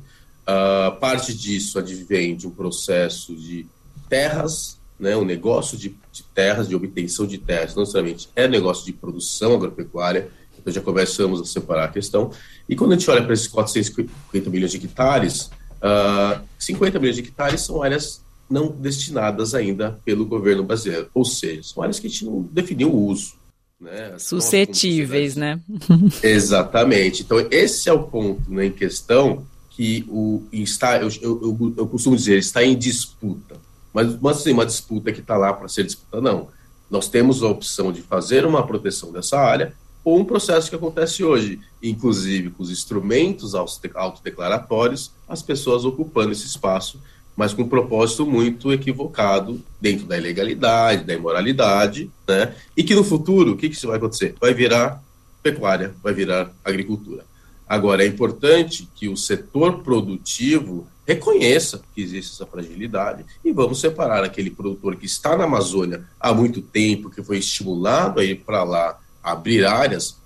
Uh, 0.49 0.95
parte 0.99 1.31
disso 1.31 1.77
advém 1.77 2.35
de 2.35 2.47
um 2.47 2.49
processo 2.49 3.35
de 3.35 3.67
terras, 4.09 4.79
né, 4.99 5.15
o 5.15 5.19
um 5.21 5.25
negócio 5.25 5.77
de, 5.77 5.89
de, 6.11 6.23
terras, 6.33 6.67
de 6.67 6.75
obtenção 6.75 7.27
de 7.27 7.37
terras, 7.37 7.75
não 7.75 7.83
necessariamente 7.83 8.29
é 8.35 8.47
negócio 8.47 8.83
de 8.83 8.91
produção 8.91 9.53
agropecuária, 9.53 10.29
então 10.57 10.73
já 10.73 10.81
começamos 10.81 11.39
a 11.39 11.45
separar 11.45 11.85
a 11.85 11.89
questão. 11.89 12.31
E 12.67 12.75
quando 12.75 12.93
a 12.93 12.95
gente 12.95 13.09
olha 13.11 13.23
para 13.23 13.33
esses 13.33 13.47
450 13.47 14.49
milhões 14.49 14.71
de 14.71 14.77
hectares, 14.77 15.43
uh, 15.43 15.51
ah, 15.83 16.41
50 16.57 16.97
milhões 16.97 17.15
de 17.15 17.21
hectares 17.21 17.61
são 17.61 17.83
áreas 17.83 18.21
não 18.49 18.69
destinadas 18.69 19.53
ainda 19.53 19.99
pelo 20.03 20.25
governo 20.25 20.63
brasileiro, 20.63 21.09
ou 21.13 21.23
seja, 21.23 21.61
são 21.63 21.83
áreas 21.83 21.99
que 21.99 22.07
a 22.07 22.09
gente 22.09 22.25
não 22.25 22.41
definiu 22.41 22.89
o 22.91 23.05
uso. 23.05 23.33
Né? 23.79 24.15
Suscetíveis, 24.17 25.35
né? 25.35 25.61
Exatamente. 26.23 27.21
Então, 27.21 27.37
esse 27.51 27.87
é 27.87 27.93
o 27.93 28.03
ponto 28.03 28.51
né, 28.51 28.65
em 28.65 28.71
questão 28.71 29.45
que 29.79 30.03
o, 30.09 30.43
está, 30.51 30.97
eu, 30.97 31.07
eu, 31.21 31.73
eu 31.77 31.87
costumo 31.87 32.13
dizer, 32.13 32.37
está 32.37 32.61
em 32.61 32.77
disputa. 32.77 33.55
Mas, 33.93 34.19
mas 34.19 34.39
assim, 34.39 34.51
uma 34.51 34.65
disputa 34.65 35.09
que 35.13 35.21
está 35.21 35.37
lá 35.37 35.53
para 35.53 35.69
ser 35.69 35.85
disputa, 35.85 36.19
não. 36.19 36.49
Nós 36.91 37.07
temos 37.07 37.41
a 37.41 37.47
opção 37.47 37.89
de 37.89 38.01
fazer 38.01 38.45
uma 38.45 38.67
proteção 38.67 39.13
dessa 39.13 39.39
área 39.39 39.73
ou 40.03 40.19
um 40.19 40.25
processo 40.25 40.69
que 40.69 40.75
acontece 40.75 41.23
hoje, 41.23 41.61
inclusive 41.81 42.49
com 42.49 42.61
os 42.61 42.69
instrumentos 42.69 43.55
autodeclaratórios, 43.55 45.13
as 45.25 45.41
pessoas 45.41 45.85
ocupando 45.85 46.33
esse 46.33 46.45
espaço, 46.45 46.99
mas 47.33 47.53
com 47.53 47.61
um 47.61 47.69
propósito 47.69 48.25
muito 48.25 48.73
equivocado 48.73 49.63
dentro 49.79 50.05
da 50.05 50.17
ilegalidade, 50.17 51.05
da 51.05 51.13
imoralidade, 51.13 52.11
né? 52.27 52.53
E 52.75 52.83
que 52.83 52.93
no 52.93 53.03
futuro, 53.05 53.53
o 53.53 53.55
que, 53.55 53.69
que 53.69 53.75
isso 53.75 53.87
vai 53.87 53.95
acontecer? 53.95 54.35
Vai 54.41 54.53
virar 54.53 55.01
pecuária, 55.41 55.95
vai 56.03 56.13
virar 56.13 56.51
agricultura. 56.65 57.28
Agora, 57.69 58.03
é 58.03 58.07
importante 58.07 58.89
que 58.95 59.07
o 59.07 59.15
setor 59.15 59.83
produtivo 59.83 60.87
reconheça 61.05 61.79
que 61.93 62.01
existe 62.01 62.33
essa 62.33 62.45
fragilidade 62.47 63.23
e 63.45 63.51
vamos 63.51 63.79
separar 63.79 64.23
aquele 64.23 64.49
produtor 64.49 64.95
que 64.95 65.05
está 65.05 65.37
na 65.37 65.43
Amazônia 65.43 66.03
há 66.19 66.33
muito 66.33 66.61
tempo, 66.61 67.11
que 67.11 67.21
foi 67.21 67.37
estimulado 67.37 68.19
a 68.19 68.23
ir 68.23 68.43
para 68.43 68.63
lá 68.63 68.99
abrir 69.23 69.65
áreas, 69.65 70.17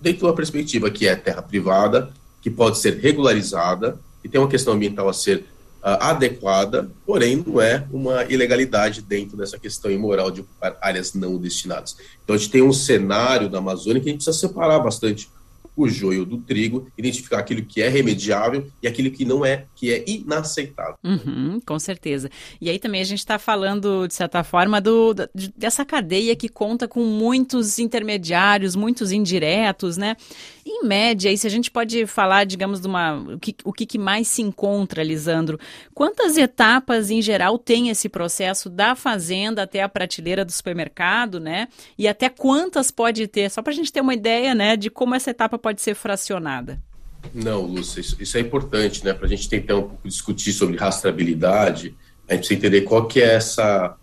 dentro 0.00 0.20
de 0.20 0.24
uma 0.26 0.34
perspectiva 0.34 0.88
que 0.88 1.08
é 1.08 1.16
terra 1.16 1.42
privada, 1.42 2.12
que 2.40 2.50
pode 2.50 2.78
ser 2.78 2.98
regularizada 2.98 3.98
e 4.22 4.28
tem 4.28 4.40
uma 4.40 4.48
questão 4.48 4.74
ambiental 4.74 5.08
a 5.08 5.12
ser 5.12 5.38
uh, 5.38 5.98
adequada, 6.00 6.90
porém 7.04 7.42
não 7.44 7.60
é 7.60 7.86
uma 7.90 8.24
ilegalidade 8.24 9.02
dentro 9.02 9.36
dessa 9.36 9.58
questão 9.58 9.90
imoral 9.90 10.30
de 10.30 10.44
áreas 10.80 11.12
não 11.14 11.38
destinadas. 11.38 11.96
Então 12.22 12.36
a 12.36 12.38
gente 12.38 12.50
tem 12.50 12.62
um 12.62 12.72
cenário 12.72 13.48
da 13.48 13.58
Amazônia 13.58 14.00
que 14.00 14.08
a 14.08 14.12
gente 14.12 14.24
precisa 14.24 14.46
separar 14.46 14.78
bastante 14.78 15.28
o 15.76 15.88
joio 15.88 16.24
do 16.24 16.38
trigo, 16.38 16.88
identificar 16.96 17.38
aquilo 17.38 17.64
que 17.64 17.82
é 17.82 17.88
remediável 17.88 18.66
e 18.82 18.86
aquilo 18.86 19.10
que 19.10 19.24
não 19.24 19.44
é, 19.44 19.66
que 19.74 19.92
é 19.92 20.04
inaceitável. 20.06 20.96
Uhum, 21.02 21.60
com 21.66 21.78
certeza. 21.78 22.30
E 22.60 22.70
aí 22.70 22.78
também 22.78 23.00
a 23.00 23.04
gente 23.04 23.18
está 23.18 23.38
falando, 23.38 24.06
de 24.06 24.14
certa 24.14 24.44
forma, 24.44 24.80
do, 24.80 25.14
dessa 25.56 25.84
cadeia 25.84 26.36
que 26.36 26.48
conta 26.48 26.86
com 26.86 27.04
muitos 27.04 27.78
intermediários, 27.78 28.76
muitos 28.76 29.10
indiretos, 29.10 29.96
né? 29.96 30.16
Em 30.66 30.82
média, 30.86 31.30
aí 31.30 31.36
se 31.36 31.46
a 31.46 31.50
gente 31.50 31.70
pode 31.70 32.06
falar, 32.06 32.44
digamos, 32.44 32.80
de 32.80 32.86
uma, 32.86 33.16
o, 33.16 33.38
que, 33.38 33.54
o 33.64 33.70
que 33.70 33.98
mais 33.98 34.28
se 34.28 34.40
encontra, 34.40 35.02
Lisandro, 35.02 35.60
quantas 35.92 36.38
etapas 36.38 37.10
em 37.10 37.20
geral 37.20 37.58
tem 37.58 37.90
esse 37.90 38.08
processo 38.08 38.70
da 38.70 38.94
fazenda 38.94 39.64
até 39.64 39.82
a 39.82 39.88
prateleira 39.90 40.42
do 40.42 40.50
supermercado, 40.50 41.38
né? 41.38 41.68
E 41.98 42.08
até 42.08 42.30
quantas 42.30 42.90
pode 42.90 43.26
ter, 43.26 43.50
só 43.50 43.60
para 43.60 43.74
a 43.74 43.76
gente 43.76 43.92
ter 43.92 44.00
uma 44.00 44.14
ideia, 44.14 44.54
né, 44.54 44.74
de 44.74 44.88
como 44.88 45.14
essa 45.14 45.30
etapa 45.30 45.58
pode 45.58 45.82
ser 45.82 45.94
fracionada? 45.94 46.80
Não, 47.34 47.60
Lúcia, 47.62 48.00
isso, 48.00 48.16
isso 48.18 48.36
é 48.38 48.40
importante, 48.40 49.04
né? 49.04 49.12
Para 49.12 49.26
a 49.26 49.28
gente 49.28 49.48
tentar 49.48 49.76
um 49.76 49.82
pouco 49.82 50.08
discutir 50.08 50.52
sobre 50.54 50.78
rastreabilidade, 50.78 51.94
a 52.26 52.32
gente 52.32 52.40
precisa 52.40 52.58
entender 52.58 52.80
qual 52.82 53.06
que 53.06 53.20
é 53.20 53.34
essa, 53.34 53.96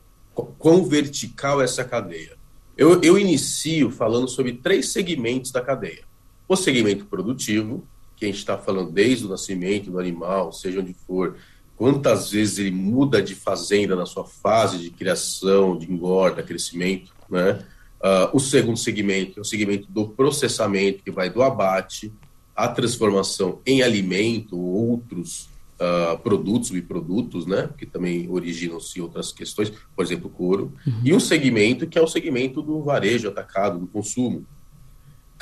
quão 0.60 0.84
vertical 0.86 1.60
é 1.60 1.65
essa 1.65 1.84
cadeia. 1.84 2.34
Eu, 2.77 3.01
eu 3.01 3.18
inicio 3.18 3.89
falando 3.89 4.27
sobre 4.27 4.53
três 4.53 4.89
segmentos 4.89 5.51
da 5.51 5.62
cadeia. 5.62 6.11
O 6.51 6.55
segmento 6.58 7.05
produtivo, 7.05 7.81
que 8.17 8.25
a 8.25 8.27
gente 8.27 8.39
está 8.39 8.58
falando 8.58 8.91
desde 8.91 9.25
o 9.25 9.29
nascimento 9.29 9.89
do 9.89 9.98
animal, 9.98 10.51
seja 10.51 10.81
onde 10.81 10.93
for, 10.93 11.38
quantas 11.77 12.31
vezes 12.31 12.60
ele 12.60 12.72
muda 12.72 13.22
de 13.22 13.34
fazenda 13.34 13.96
na 13.96 14.05
sua 14.05 14.25
fase 14.25 14.77
de 14.77 14.89
criação, 14.89 15.77
de 15.77 15.89
engorda, 15.89 16.43
crescimento, 16.43 17.13
né? 17.29 17.65
Uh, 18.01 18.36
o 18.36 18.39
segundo 18.41 18.75
segmento 18.75 19.39
é 19.39 19.41
o 19.41 19.46
segmento 19.46 19.89
do 19.89 20.10
processamento, 20.10 21.01
que 21.01 21.10
vai 21.10 21.29
do 21.29 21.41
abate 21.41 22.12
à 22.53 22.67
transformação 22.67 23.60
em 23.65 23.81
alimento 23.81 24.60
ou 24.60 24.91
outros 24.91 25.48
uh, 25.79 26.20
produtos, 26.20 26.70
biprodutos, 26.70 27.46
né, 27.46 27.70
que 27.77 27.86
também 27.86 28.29
originam-se 28.29 29.00
outras 29.00 29.31
questões, 29.31 29.72
por 29.96 30.03
exemplo, 30.03 30.29
couro. 30.29 30.74
Uhum. 30.86 31.01
E 31.01 31.13
um 31.13 31.20
segmento 31.22 31.88
que 31.88 31.98
é 31.98 32.01
o 32.01 32.08
segmento 32.08 32.62
do 32.62 32.84
varejo 32.84 33.29
atacado, 33.29 33.79
do 33.79 33.88
consumo. 33.88 34.46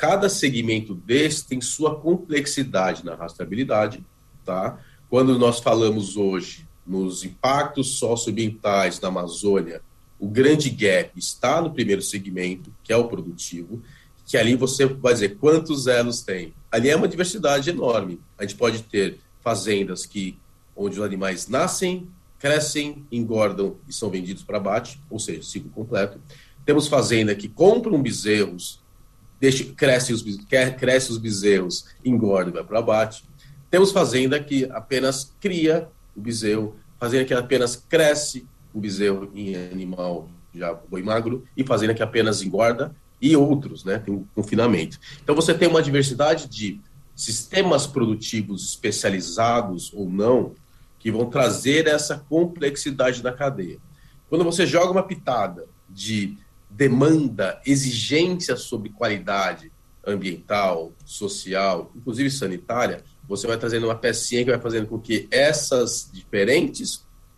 Cada 0.00 0.30
segmento 0.30 0.94
desse 0.94 1.46
tem 1.46 1.60
sua 1.60 1.94
complexidade 1.94 3.04
na 3.04 3.14
rastreabilidade, 3.14 4.02
tá? 4.46 4.80
Quando 5.10 5.38
nós 5.38 5.60
falamos 5.60 6.16
hoje 6.16 6.66
nos 6.86 7.22
impactos 7.22 7.98
socioambientais 7.98 8.98
na 8.98 9.08
Amazônia, 9.08 9.82
o 10.18 10.26
grande 10.26 10.70
gap 10.70 11.12
está 11.18 11.60
no 11.60 11.70
primeiro 11.70 12.00
segmento, 12.00 12.72
que 12.82 12.94
é 12.94 12.96
o 12.96 13.08
produtivo, 13.08 13.82
que 14.24 14.38
ali 14.38 14.56
você 14.56 14.86
vai 14.86 15.12
dizer 15.12 15.36
quantos 15.36 15.86
elos 15.86 16.22
tem. 16.22 16.54
Ali 16.72 16.88
é 16.88 16.96
uma 16.96 17.06
diversidade 17.06 17.68
enorme. 17.68 18.18
A 18.38 18.42
gente 18.44 18.56
pode 18.56 18.82
ter 18.84 19.18
fazendas 19.42 20.06
que 20.06 20.38
onde 20.74 20.98
os 20.98 21.04
animais 21.04 21.46
nascem, 21.46 22.08
crescem, 22.38 23.04
engordam 23.12 23.76
e 23.86 23.92
são 23.92 24.08
vendidos 24.08 24.42
para 24.44 24.56
abate, 24.56 24.98
ou 25.10 25.18
seja, 25.18 25.42
ciclo 25.42 25.70
completo. 25.70 26.18
Temos 26.64 26.88
fazenda 26.88 27.34
que 27.34 27.48
compram 27.50 28.00
bezerros, 28.00 28.80
deixa, 29.40 29.64
cresce, 29.72 30.12
os, 30.12 30.22
cresce 30.78 31.10
os 31.10 31.18
bezerros, 31.18 31.86
engorda 32.04 32.50
e 32.50 32.52
vai 32.52 32.64
para 32.64 32.78
abate. 32.78 33.24
Temos 33.70 33.90
fazenda 33.90 34.38
que 34.38 34.66
apenas 34.70 35.34
cria 35.40 35.88
o 36.14 36.20
bezerro, 36.20 36.76
fazenda 36.98 37.24
que 37.24 37.32
apenas 37.32 37.76
cresce, 37.76 38.46
o 38.72 38.80
bezerro 38.80 39.30
em 39.34 39.56
animal 39.56 40.28
já 40.54 40.74
boi 40.74 41.02
magro 41.02 41.44
e 41.56 41.64
fazenda 41.64 41.94
que 41.94 42.02
apenas 42.02 42.42
engorda 42.42 42.94
e 43.20 43.36
outros, 43.36 43.84
né? 43.84 43.98
Tem 43.98 44.12
um 44.12 44.24
confinamento. 44.34 44.98
Então 45.22 45.34
você 45.34 45.54
tem 45.54 45.68
uma 45.68 45.82
diversidade 45.82 46.48
de 46.48 46.80
sistemas 47.14 47.86
produtivos 47.86 48.64
especializados 48.64 49.92
ou 49.94 50.08
não 50.08 50.54
que 50.98 51.10
vão 51.10 51.26
trazer 51.26 51.86
essa 51.86 52.18
complexidade 52.18 53.22
da 53.22 53.32
cadeia. 53.32 53.78
Quando 54.28 54.44
você 54.44 54.66
joga 54.66 54.92
uma 54.92 55.02
pitada 55.02 55.66
de 55.88 56.36
demanda, 56.70 57.60
exigência 57.66 58.56
sobre 58.56 58.90
qualidade 58.90 59.70
ambiental, 60.06 60.92
social, 61.04 61.90
inclusive 61.94 62.30
sanitária, 62.30 63.02
você 63.28 63.46
vai 63.46 63.56
trazendo 63.56 63.86
uma 63.86 63.94
pecinha 63.94 64.44
que 64.44 64.50
vai 64.50 64.60
fazendo 64.60 64.86
com 64.86 64.98
que 64.98 65.28
essas 65.30 66.10
diferentes 66.12 66.96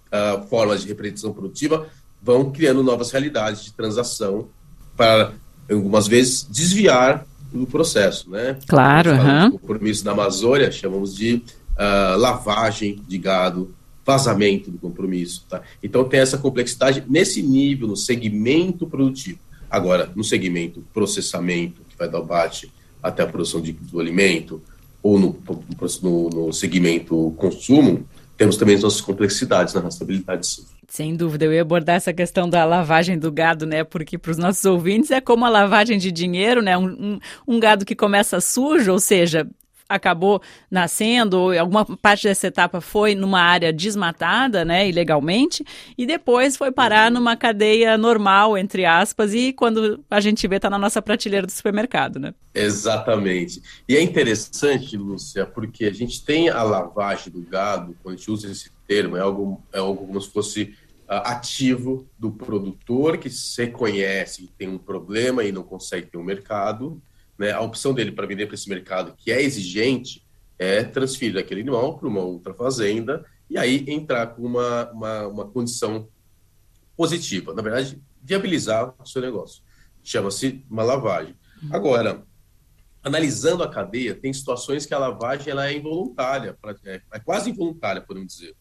uh, 0.09 0.47
formas 0.49 0.83
de 0.83 0.89
representação 0.89 1.33
produtiva 1.33 1.87
vão 2.23 2.51
criando 2.51 2.83
novas 2.83 3.11
realidades 3.11 3.65
de 3.65 3.73
transação 3.73 4.49
para, 4.97 5.33
algumas 5.71 6.07
vezes, 6.07 6.47
desviar 6.49 7.27
do 7.53 7.67
processo, 7.67 8.31
né? 8.31 8.57
Claro, 8.67 9.11
uhum. 9.13 9.51
compromisso 9.53 10.05
da 10.05 10.13
Amazônia 10.13 10.71
chamamos 10.71 11.15
de 11.15 11.43
uh, 11.77 12.17
lavagem 12.17 13.03
de 13.07 13.19
gado, 13.19 13.75
vazamento 14.05 14.71
do 14.71 14.79
compromisso, 14.79 15.45
tá? 15.49 15.63
Então 15.83 16.05
tem 16.05 16.21
essa 16.21 16.39
complexidade 16.39 17.05
nesse 17.09 17.43
nível, 17.43 17.87
no 17.87 17.97
segmento 17.97 18.87
produtivo. 18.87 19.39
Agora, 19.71 20.11
no 20.15 20.25
segmento 20.25 20.85
processamento, 20.93 21.81
que 21.89 21.97
vai 21.97 22.09
do 22.09 22.17
abate 22.17 22.71
até 23.03 23.23
a 23.23 23.27
produção 23.27 23.61
de, 23.61 23.73
do 23.73 24.01
alimento, 24.01 24.61
ou 25.03 25.19
no, 25.19 25.37
no, 26.03 26.31
no 26.31 26.53
segmento 26.53 27.35
consumo, 27.37 28.07
temos 28.37 28.57
também 28.57 28.77
as 28.77 28.83
nossas 28.83 29.01
complexidades 29.01 29.75
na 29.75 29.81
rastreabilidade, 29.81 30.47
sim. 30.47 30.65
Sem 30.89 31.17
dúvida, 31.17 31.47
eu 31.47 31.53
ia 31.55 31.63
abordar 31.63 31.97
essa 31.97 32.13
questão 32.13 32.51
da 32.51 32.67
lavagem 32.67 33.19
do 33.19 33.33
gado, 33.33 33.65
né? 33.65 33.83
Porque 33.83 34.19
para 34.19 34.31
os 34.31 34.37
nossos 34.37 34.63
ouvintes 34.67 35.11
é 35.11 35.23
como 35.23 35.47
a 35.47 35.49
lavagem 35.49 35.97
de 35.97 36.13
dinheiro, 36.13 36.61
né? 36.61 36.77
Um, 36.77 36.85
um, 36.85 37.19
um, 37.49 37.59
gado 37.59 37.87
que 37.87 37.95
começa 37.95 38.43
sujo, 38.43 38.93
ou 38.93 39.01
seja, 39.01 39.49
acabou 39.95 40.41
nascendo, 40.71 41.57
alguma 41.59 41.85
parte 41.85 42.25
dessa 42.25 42.47
etapa 42.47 42.81
foi 42.81 43.15
numa 43.15 43.41
área 43.41 43.73
desmatada, 43.73 44.65
né, 44.65 44.89
ilegalmente, 44.89 45.65
e 45.97 46.07
depois 46.07 46.57
foi 46.57 46.73
parar 46.73 47.09
uhum. 47.09 47.19
numa 47.19 47.37
cadeia 47.37 47.97
normal, 47.99 48.57
entre 48.57 48.85
aspas, 48.85 49.35
e 49.35 49.53
quando 49.53 50.03
a 50.11 50.21
gente 50.21 50.47
vê, 50.49 50.57
está 50.57 50.71
na 50.71 50.79
nossa 50.79 51.03
prateleira 51.03 51.47
do 51.47 51.53
supermercado, 51.53 52.19
né? 52.19 52.35
Exatamente. 52.55 53.63
E 53.89 53.97
é 53.97 54.03
interessante, 54.03 54.97
Lúcia, 54.97 55.47
porque 55.47 55.85
a 55.85 55.93
gente 55.93 56.25
tem 56.25 56.49
a 56.49 56.63
lavagem 56.63 57.33
do 57.33 57.41
gado, 57.41 57.97
quando 58.03 58.15
a 58.15 58.19
gente 58.19 58.31
usa 58.31 58.51
esse 58.51 58.71
termo, 58.87 59.17
é 59.17 59.21
algo, 59.21 59.63
é 59.73 59.79
algo 59.79 60.07
como 60.07 60.21
se 60.21 60.31
fosse 60.31 60.75
uh, 61.09 61.23
ativo 61.25 62.07
do 62.19 62.31
produtor 62.31 63.19
que 63.19 63.31
se 63.31 63.63
reconhece 63.63 64.43
que 64.43 64.53
tem 64.59 64.69
um 64.69 64.79
problema 64.79 65.45
e 65.45 65.53
não 65.53 65.63
consegue 65.63 66.07
ter 66.07 66.19
um 66.19 66.25
mercado, 66.25 67.01
né, 67.39 67.53
a 67.53 67.61
opção 67.61 67.95
dele 67.95 68.13
para 68.13 68.27
vender 68.27 68.47
para 68.47 68.55
esse 68.55 68.69
mercado 68.69 69.15
que 69.17 69.33
é 69.33 69.43
exigente 69.43 70.25
é 70.59 70.85
transferir 70.85 71.39
aquele 71.39 71.61
animal 71.61 71.99
para 71.99 72.09
uma 72.09 72.21
outra 72.21 72.55
fazenda 72.55 73.25
e 73.49 73.59
aí 73.59 73.85
entrar 73.89 74.29
com 74.29 74.43
uma, 74.43 74.91
uma, 74.93 75.27
uma 75.27 75.49
condição 75.49 76.09
positiva, 76.97 77.53
na 77.53 77.63
verdade, 77.63 78.01
viabilizar 78.23 78.95
o 78.99 79.07
seu 79.07 79.21
negócio. 79.21 79.63
Chama-se 80.03 80.65
uma 80.71 80.83
lavagem. 80.83 81.35
Uhum. 81.63 81.69
Agora, 81.73 82.23
analisando 83.03 83.63
a 83.63 83.69
cadeia, 83.69 84.15
tem 84.15 84.33
situações 84.33 84.87
que 84.87 84.95
a 84.95 84.99
lavagem 84.99 85.51
ela 85.51 85.69
é 85.69 85.77
involuntária, 85.77 86.57
é, 86.85 87.03
é 87.13 87.19
quase 87.19 87.51
involuntária, 87.51 88.01
podemos 88.01 88.35
dizer. 88.35 88.55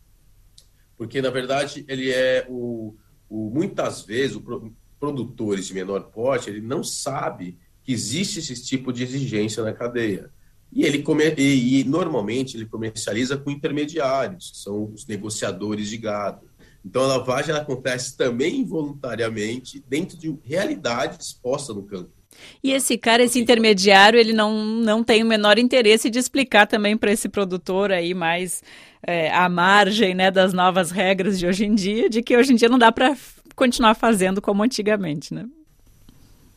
Porque, 0.97 1.21
na 1.21 1.29
verdade, 1.29 1.85
ele 1.87 2.11
é 2.11 2.45
o, 2.49 2.95
o 3.29 3.49
muitas 3.49 4.01
vezes, 4.01 4.35
o, 4.35 4.73
produtores 4.99 5.65
de 5.65 5.73
menor 5.73 6.11
porte, 6.11 6.49
ele 6.49 6.61
não 6.61 6.83
sabe 6.83 7.57
que 7.83 7.91
existe 7.91 8.39
esse 8.39 8.63
tipo 8.63 8.91
de 8.91 9.03
exigência 9.03 9.63
na 9.63 9.73
cadeia. 9.73 10.29
E 10.71 10.83
ele 10.83 11.01
come, 11.01 11.33
e, 11.37 11.81
e, 11.81 11.83
normalmente 11.83 12.55
ele 12.55 12.65
comercializa 12.65 13.37
com 13.37 13.51
intermediários, 13.51 14.51
que 14.51 14.57
são 14.57 14.91
os 14.93 15.05
negociadores 15.05 15.89
de 15.89 15.97
gado. 15.97 16.49
Então 16.83 17.03
a 17.03 17.17
lavagem 17.17 17.53
acontece 17.53 18.15
também 18.15 18.61
involuntariamente 18.61 19.83
dentro 19.87 20.17
de 20.17 20.33
realidade 20.43 21.21
exposta 21.21 21.73
no 21.73 21.83
campo. 21.83 22.09
E 22.63 22.71
esse 22.71 22.97
cara, 22.97 23.23
esse 23.23 23.39
intermediário, 23.39 24.17
ele 24.17 24.33
não, 24.33 24.65
não 24.65 25.03
tem 25.03 25.21
o 25.21 25.27
menor 25.27 25.59
interesse 25.59 26.09
de 26.09 26.17
explicar 26.17 26.65
também 26.65 26.97
para 26.97 27.11
esse 27.11 27.27
produtor 27.27 27.91
aí 27.91 28.13
mais 28.13 28.63
é, 29.05 29.29
à 29.31 29.49
margem 29.49 30.15
né, 30.15 30.31
das 30.31 30.53
novas 30.53 30.91
regras 30.91 31.37
de 31.37 31.45
hoje 31.45 31.65
em 31.65 31.75
dia, 31.75 32.09
de 32.09 32.21
que 32.21 32.35
hoje 32.35 32.53
em 32.53 32.55
dia 32.55 32.69
não 32.69 32.79
dá 32.79 32.91
para 32.91 33.15
continuar 33.55 33.93
fazendo 33.95 34.41
como 34.41 34.63
antigamente, 34.63 35.33
né? 35.33 35.45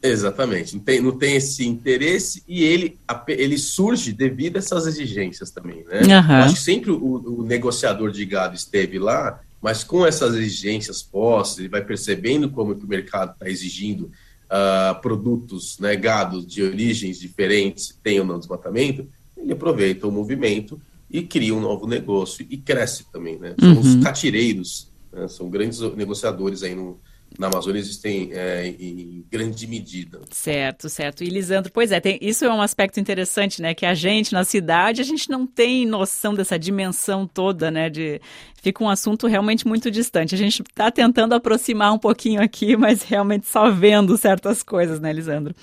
Exatamente, 0.06 0.76
não 0.76 0.82
tem, 0.82 1.00
não 1.00 1.12
tem 1.12 1.36
esse 1.36 1.66
interesse 1.66 2.42
e 2.46 2.62
ele, 2.62 2.98
ele 3.26 3.56
surge 3.56 4.12
devido 4.12 4.56
a 4.56 4.58
essas 4.58 4.86
exigências 4.86 5.50
também, 5.50 5.82
né? 5.84 6.02
Uhum. 6.02 6.34
acho 6.34 6.56
que 6.56 6.60
sempre 6.60 6.90
o, 6.90 7.40
o, 7.40 7.42
negociador 7.42 8.10
de 8.10 8.22
gado 8.26 8.54
esteve 8.54 8.98
lá, 8.98 9.40
mas 9.62 9.82
com 9.82 10.04
essas 10.04 10.34
exigências 10.34 11.02
postas, 11.02 11.60
ele 11.60 11.70
vai 11.70 11.82
percebendo 11.82 12.50
como 12.50 12.74
que 12.74 12.84
o 12.84 12.88
mercado 12.88 13.32
está 13.32 13.48
exigindo 13.48 14.10
uh, 14.44 15.00
produtos, 15.00 15.78
né, 15.78 15.96
gados 15.96 16.46
de 16.46 16.62
origens 16.62 17.18
diferentes 17.18 17.98
tenham 18.02 18.26
no 18.26 18.38
desmatamento, 18.38 19.08
ele 19.38 19.54
aproveita 19.54 20.06
o 20.06 20.12
movimento 20.12 20.78
e 21.10 21.22
cria 21.22 21.54
um 21.54 21.60
novo 21.60 21.86
negócio 21.86 22.46
e 22.50 22.58
cresce 22.58 23.06
também, 23.10 23.38
né? 23.38 23.54
São 23.58 23.72
uhum. 23.72 23.80
os 23.80 24.04
catireiros, 24.04 24.88
né? 25.10 25.28
são 25.28 25.48
grandes 25.48 25.80
negociadores 25.96 26.62
aí 26.62 26.74
no, 26.74 27.00
na 27.38 27.48
Amazônia 27.48 27.80
existem 27.80 28.30
é, 28.32 28.66
em 28.66 29.24
grande 29.30 29.66
medida. 29.66 30.20
Certo, 30.30 30.88
certo. 30.88 31.24
E 31.24 31.28
Lisandro, 31.28 31.72
pois 31.72 31.90
é, 31.90 31.98
tem, 32.00 32.18
isso 32.20 32.44
é 32.44 32.52
um 32.52 32.62
aspecto 32.62 33.00
interessante, 33.00 33.60
né? 33.60 33.74
Que 33.74 33.84
a 33.84 33.94
gente 33.94 34.32
na 34.32 34.44
cidade 34.44 35.00
a 35.00 35.04
gente 35.04 35.28
não 35.28 35.46
tem 35.46 35.84
noção 35.84 36.32
dessa 36.32 36.58
dimensão 36.58 37.26
toda, 37.26 37.70
né? 37.70 37.90
De 37.90 38.20
fica 38.62 38.82
um 38.82 38.88
assunto 38.88 39.26
realmente 39.26 39.66
muito 39.66 39.90
distante. 39.90 40.34
A 40.34 40.38
gente 40.38 40.62
está 40.62 40.90
tentando 40.90 41.34
aproximar 41.34 41.92
um 41.92 41.98
pouquinho 41.98 42.40
aqui, 42.40 42.76
mas 42.78 43.02
realmente 43.02 43.46
só 43.46 43.70
vendo 43.70 44.16
certas 44.16 44.62
coisas, 44.62 45.00
né, 45.00 45.12
Lisandro? 45.12 45.54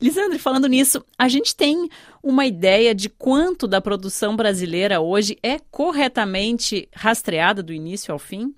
Lisandro, 0.00 0.38
falando 0.38 0.66
nisso, 0.66 1.04
a 1.18 1.28
gente 1.28 1.54
tem 1.54 1.88
uma 2.22 2.46
ideia 2.46 2.94
de 2.94 3.08
quanto 3.08 3.68
da 3.68 3.80
produção 3.80 4.34
brasileira 4.36 5.00
hoje 5.00 5.38
é 5.42 5.58
corretamente 5.70 6.88
rastreada 6.92 7.62
do 7.62 7.72
início 7.72 8.12
ao 8.12 8.18
fim? 8.18 8.54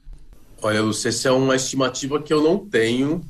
Olha, 0.64 0.80
Lúcia, 0.80 1.08
essa 1.08 1.28
é 1.28 1.32
uma 1.32 1.56
estimativa 1.56 2.22
que 2.22 2.32
eu 2.32 2.40
não 2.40 2.56
tenho. 2.56 3.20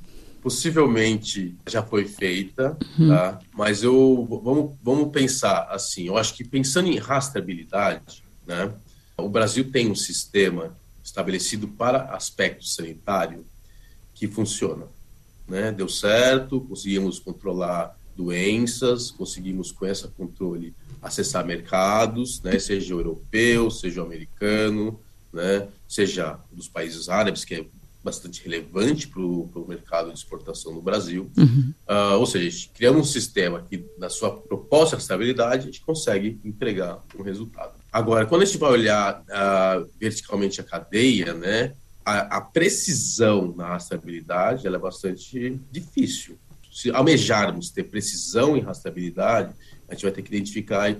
Possivelmente 0.42 1.56
já 1.66 1.82
foi 1.82 2.04
feita, 2.04 2.76
uhum. 2.98 3.08
tá? 3.08 3.38
Mas 3.54 3.82
eu 3.82 4.28
vamos, 4.42 4.74
vamos 4.82 5.10
pensar 5.10 5.68
assim. 5.70 6.08
Eu 6.08 6.18
acho 6.18 6.34
que 6.34 6.44
pensando 6.44 6.88
em 6.88 6.98
rastreabilidade, 6.98 8.22
né? 8.46 8.70
O 9.16 9.28
Brasil 9.28 9.70
tem 9.70 9.90
um 9.90 9.94
sistema 9.94 10.76
estabelecido 11.02 11.66
para 11.68 12.14
aspecto 12.14 12.66
sanitário 12.66 13.46
que 14.14 14.28
funciona, 14.28 14.84
né? 15.48 15.72
Deu 15.72 15.88
certo, 15.88 16.60
conseguimos 16.60 17.18
controlar 17.18 17.96
doenças, 18.14 19.10
conseguimos 19.10 19.72
com 19.72 19.86
esse 19.86 20.06
controle 20.08 20.74
acessar 21.00 21.46
mercados, 21.46 22.42
né? 22.42 22.58
Seja 22.58 22.92
europeu, 22.92 23.70
seja 23.70 24.02
americano, 24.02 25.00
né? 25.32 25.68
Seja 25.92 26.38
dos 26.50 26.68
países 26.68 27.10
árabes, 27.10 27.44
que 27.44 27.54
é 27.54 27.66
bastante 28.02 28.42
relevante 28.42 29.06
para 29.06 29.20
o 29.20 29.66
mercado 29.68 30.10
de 30.10 30.18
exportação 30.18 30.72
no 30.72 30.80
Brasil. 30.80 31.30
Uhum. 31.36 31.74
Uh, 31.88 32.18
ou 32.18 32.26
seja, 32.26 32.68
criamos 32.74 33.02
um 33.02 33.04
sistema 33.04 33.64
que, 33.68 33.84
na 33.98 34.08
sua 34.08 34.40
proposta 34.40 34.96
de 34.96 35.02
estabilidade, 35.02 35.62
a 35.62 35.66
gente 35.66 35.82
consegue 35.82 36.40
entregar 36.42 37.04
um 37.16 37.22
resultado. 37.22 37.74
Agora, 37.92 38.24
quando 38.24 38.42
a 38.42 38.44
gente 38.46 38.58
vai 38.58 38.70
olhar 38.70 39.20
uh, 39.20 39.88
verticalmente 40.00 40.60
a 40.60 40.64
cadeia, 40.64 41.34
né, 41.34 41.74
a, 42.04 42.38
a 42.38 42.40
precisão 42.40 43.54
na 43.54 43.68
rastreabilidade 43.68 44.66
ela 44.66 44.76
é 44.76 44.80
bastante 44.80 45.60
difícil. 45.70 46.38
Se 46.72 46.90
almejarmos 46.90 47.70
ter 47.70 47.84
precisão 47.84 48.56
em 48.56 48.60
rastreabilidade, 48.60 49.54
a 49.88 49.94
gente 49.94 50.04
vai 50.04 50.12
ter 50.12 50.22
que 50.22 50.34
identificar 50.34 50.90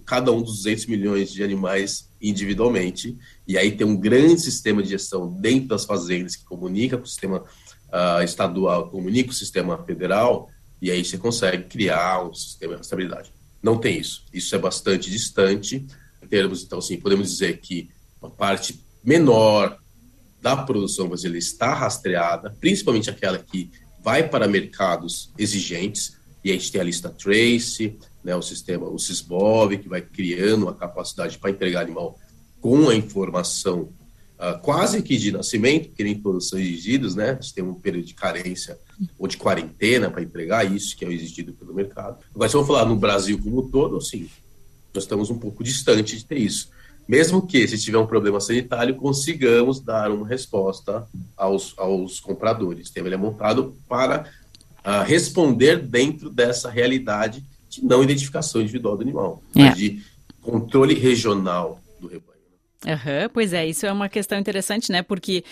cada 0.00 0.32
um 0.32 0.42
dos 0.42 0.56
200 0.58 0.86
milhões 0.86 1.32
de 1.32 1.42
animais 1.42 2.08
individualmente, 2.20 3.16
e 3.46 3.58
aí 3.58 3.72
tem 3.72 3.86
um 3.86 3.96
grande 3.96 4.40
sistema 4.40 4.82
de 4.82 4.90
gestão 4.90 5.28
dentro 5.28 5.68
das 5.68 5.84
fazendas 5.84 6.36
que 6.36 6.44
comunica 6.44 6.96
com 6.96 7.04
o 7.04 7.08
sistema 7.08 7.38
uh, 7.38 8.22
estadual, 8.22 8.88
comunica 8.90 9.28
com 9.28 9.34
o 9.34 9.36
sistema 9.36 9.76
federal, 9.84 10.48
e 10.80 10.90
aí 10.90 11.04
você 11.04 11.18
consegue 11.18 11.64
criar 11.64 12.24
um 12.24 12.34
sistema 12.34 12.74
de 12.74 12.78
rastreabilidade. 12.78 13.32
Não 13.62 13.78
tem 13.78 13.98
isso. 13.98 14.24
Isso 14.32 14.54
é 14.54 14.58
bastante 14.58 15.10
distante. 15.10 15.86
Em 16.20 16.26
termos, 16.26 16.64
então, 16.64 16.80
assim, 16.80 16.98
podemos 16.98 17.30
dizer 17.30 17.60
que 17.60 17.88
uma 18.20 18.30
parte 18.30 18.84
menor 19.04 19.78
da 20.40 20.56
produção 20.56 21.06
brasileira 21.06 21.38
está 21.38 21.72
rastreada, 21.72 22.56
principalmente 22.60 23.08
aquela 23.08 23.38
que 23.38 23.70
vai 24.02 24.28
para 24.28 24.48
mercados 24.48 25.30
exigentes, 25.38 26.16
e 26.44 26.50
a 26.50 26.54
gente 26.54 26.72
tem 26.72 26.80
a 26.80 26.84
lista 26.84 27.08
Trace, 27.08 27.96
né, 28.24 28.34
o 28.36 28.42
sistema, 28.42 28.88
o 28.88 28.98
SysBov, 28.98 29.78
que 29.78 29.88
vai 29.88 30.00
criando 30.00 30.68
a 30.68 30.74
capacidade 30.74 31.38
para 31.38 31.50
entregar 31.50 31.80
animal 31.80 32.18
com 32.60 32.88
a 32.88 32.94
informação 32.94 33.88
uh, 34.38 34.58
quase 34.60 35.02
que 35.02 35.16
de 35.16 35.32
nascimento, 35.32 35.90
que 35.90 36.04
nem 36.04 36.18
todos 36.18 36.48
são 36.48 36.58
exigidos, 36.58 37.14
né? 37.14 37.38
Gente 37.40 37.54
tem 37.54 37.64
um 37.64 37.74
período 37.74 38.06
de 38.06 38.14
carência 38.14 38.78
ou 39.18 39.26
de 39.26 39.36
quarentena 39.36 40.10
para 40.10 40.22
entregar 40.22 40.64
isso, 40.64 40.96
que 40.96 41.04
é 41.04 41.12
exigido 41.12 41.52
pelo 41.52 41.74
mercado. 41.74 42.18
Agora, 42.34 42.48
se 42.48 42.54
vamos 42.54 42.68
falar 42.68 42.86
no 42.86 42.96
Brasil 42.96 43.38
como 43.42 43.60
um 43.60 43.68
todo, 43.68 43.96
assim, 43.96 44.28
nós 44.94 45.04
estamos 45.04 45.30
um 45.30 45.38
pouco 45.38 45.64
distante 45.64 46.16
de 46.16 46.24
ter 46.24 46.38
isso. 46.38 46.70
Mesmo 47.08 47.44
que, 47.46 47.66
se 47.66 47.78
tiver 47.78 47.98
um 47.98 48.06
problema 48.06 48.40
sanitário, 48.40 48.94
consigamos 48.94 49.80
dar 49.80 50.10
uma 50.10 50.26
resposta 50.26 51.06
aos, 51.36 51.74
aos 51.76 52.20
compradores. 52.20 52.82
O 52.82 52.84
sistema 52.84 53.08
é 53.08 53.16
montado 53.16 53.76
para 53.88 54.30
uh, 54.86 55.02
responder 55.04 55.78
dentro 55.78 56.30
dessa 56.30 56.70
realidade 56.70 57.44
de 57.72 57.84
não 57.84 58.02
identificação 58.02 58.60
individual 58.60 58.96
do 58.96 59.02
animal, 59.02 59.42
é. 59.56 59.60
mas 59.60 59.76
de 59.76 60.02
controle 60.42 60.94
regional 60.94 61.80
do 61.98 62.06
rebanho. 62.06 62.32
Uhum, 62.84 63.28
pois 63.32 63.52
é, 63.52 63.66
isso 63.66 63.86
é 63.86 63.92
uma 63.92 64.08
questão 64.08 64.38
interessante, 64.38 64.92
né? 64.92 65.02
Porque 65.02 65.44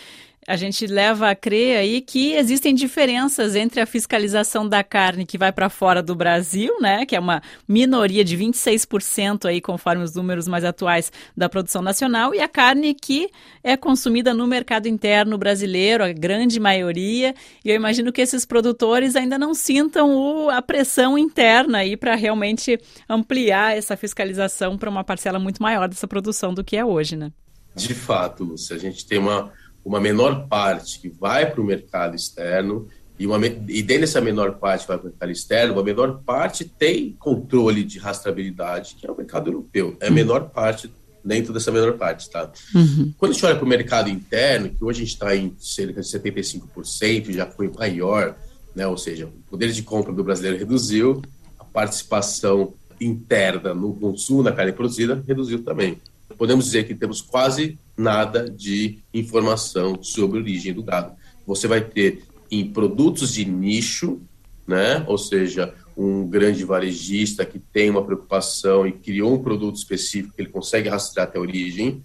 a 0.48 0.56
gente 0.56 0.86
leva 0.86 1.30
a 1.30 1.34
crer 1.34 1.76
aí 1.76 2.00
que 2.00 2.32
existem 2.32 2.74
diferenças 2.74 3.54
entre 3.54 3.80
a 3.80 3.86
fiscalização 3.86 4.68
da 4.68 4.82
carne 4.82 5.26
que 5.26 5.36
vai 5.36 5.52
para 5.52 5.68
fora 5.68 6.02
do 6.02 6.14
Brasil, 6.14 6.80
né, 6.80 7.04
que 7.04 7.14
é 7.14 7.20
uma 7.20 7.42
minoria 7.68 8.24
de 8.24 8.36
26% 8.36 9.46
aí 9.46 9.60
conforme 9.60 10.02
os 10.02 10.14
números 10.14 10.48
mais 10.48 10.64
atuais 10.64 11.12
da 11.36 11.48
produção 11.48 11.82
nacional, 11.82 12.34
e 12.34 12.40
a 12.40 12.48
carne 12.48 12.94
que 12.94 13.30
é 13.62 13.76
consumida 13.76 14.32
no 14.32 14.46
mercado 14.46 14.86
interno 14.88 15.36
brasileiro, 15.36 16.02
a 16.02 16.12
grande 16.12 16.58
maioria. 16.58 17.34
E 17.64 17.70
eu 17.70 17.76
imagino 17.76 18.12
que 18.12 18.20
esses 18.20 18.44
produtores 18.46 19.16
ainda 19.16 19.38
não 19.38 19.54
sintam 19.54 20.14
o, 20.16 20.48
a 20.48 20.62
pressão 20.62 21.18
interna 21.18 21.78
aí 21.78 21.96
para 21.96 22.14
realmente 22.14 22.78
ampliar 23.08 23.76
essa 23.76 23.96
fiscalização 23.96 24.78
para 24.78 24.90
uma 24.90 25.04
parcela 25.04 25.38
muito 25.38 25.62
maior 25.62 25.88
dessa 25.88 26.08
produção 26.08 26.54
do 26.54 26.64
que 26.64 26.76
é 26.76 26.84
hoje, 26.84 27.16
né? 27.16 27.30
De 27.74 27.94
fato, 27.94 28.42
Lúcia, 28.42 28.74
a 28.74 28.78
gente 28.78 29.06
tem 29.06 29.18
uma 29.18 29.52
uma 29.84 30.00
menor 30.00 30.46
parte 30.46 30.98
que 30.98 31.08
vai 31.08 31.50
para 31.50 31.60
o 31.60 31.64
mercado 31.64 32.14
externo 32.14 32.88
e, 33.18 33.26
uma, 33.26 33.38
e 33.46 33.82
dentro 33.82 34.00
dessa 34.00 34.20
menor 34.20 34.54
parte 34.54 34.82
que 34.82 34.88
vai 34.88 34.98
para 34.98 35.06
o 35.06 35.10
mercado 35.10 35.30
externo, 35.30 35.74
uma 35.74 35.82
menor 35.82 36.22
parte 36.24 36.64
tem 36.64 37.12
controle 37.18 37.84
de 37.84 37.98
rastreabilidade, 37.98 38.96
que 38.98 39.06
é 39.06 39.10
o 39.10 39.16
mercado 39.16 39.50
europeu. 39.50 39.96
É 40.00 40.08
a 40.08 40.10
menor 40.10 40.48
parte 40.50 40.90
dentro 41.22 41.52
dessa 41.52 41.70
menor 41.70 41.98
parte, 41.98 42.30
tá? 42.30 42.50
Uhum. 42.74 43.12
Quando 43.18 43.32
a 43.32 43.34
gente 43.34 43.44
olha 43.44 43.56
para 43.56 43.64
o 43.64 43.68
mercado 43.68 44.08
interno, 44.08 44.70
que 44.70 44.82
hoje 44.82 45.02
a 45.02 45.04
gente 45.04 45.12
está 45.12 45.36
em 45.36 45.54
cerca 45.58 46.00
de 46.00 46.08
75%, 46.08 47.30
já 47.30 47.46
foi 47.46 47.68
maior, 47.68 48.34
né? 48.74 48.86
ou 48.86 48.96
seja, 48.96 49.26
o 49.26 49.50
poder 49.50 49.70
de 49.70 49.82
compra 49.82 50.14
do 50.14 50.24
brasileiro 50.24 50.56
reduziu, 50.56 51.20
a 51.58 51.64
participação 51.64 52.72
interna 52.98 53.74
no 53.74 53.92
consumo 53.94 54.42
da 54.42 54.52
carne 54.52 54.72
produzida 54.72 55.22
reduziu 55.26 55.62
também 55.62 55.98
podemos 56.40 56.64
dizer 56.64 56.86
que 56.86 56.94
temos 56.94 57.20
quase 57.20 57.78
nada 58.00 58.48
de 58.48 58.98
informação 59.12 60.02
sobre 60.02 60.38
a 60.38 60.42
origem 60.42 60.72
do 60.72 60.82
gado. 60.82 61.14
Você 61.46 61.68
vai 61.68 61.80
ter 61.80 62.24
em 62.50 62.72
produtos 62.72 63.34
de 63.34 63.44
nicho, 63.44 64.20
né? 64.66 65.04
ou 65.06 65.18
seja, 65.18 65.74
um 65.96 66.26
grande 66.26 66.64
varejista 66.64 67.44
que 67.44 67.58
tem 67.58 67.90
uma 67.90 68.04
preocupação 68.04 68.86
e 68.86 68.92
criou 68.92 69.34
um 69.34 69.42
produto 69.42 69.76
específico 69.76 70.34
que 70.34 70.42
ele 70.42 70.50
consegue 70.50 70.88
rastrear 70.88 71.28
até 71.28 71.38
a 71.38 71.42
origem, 71.42 72.02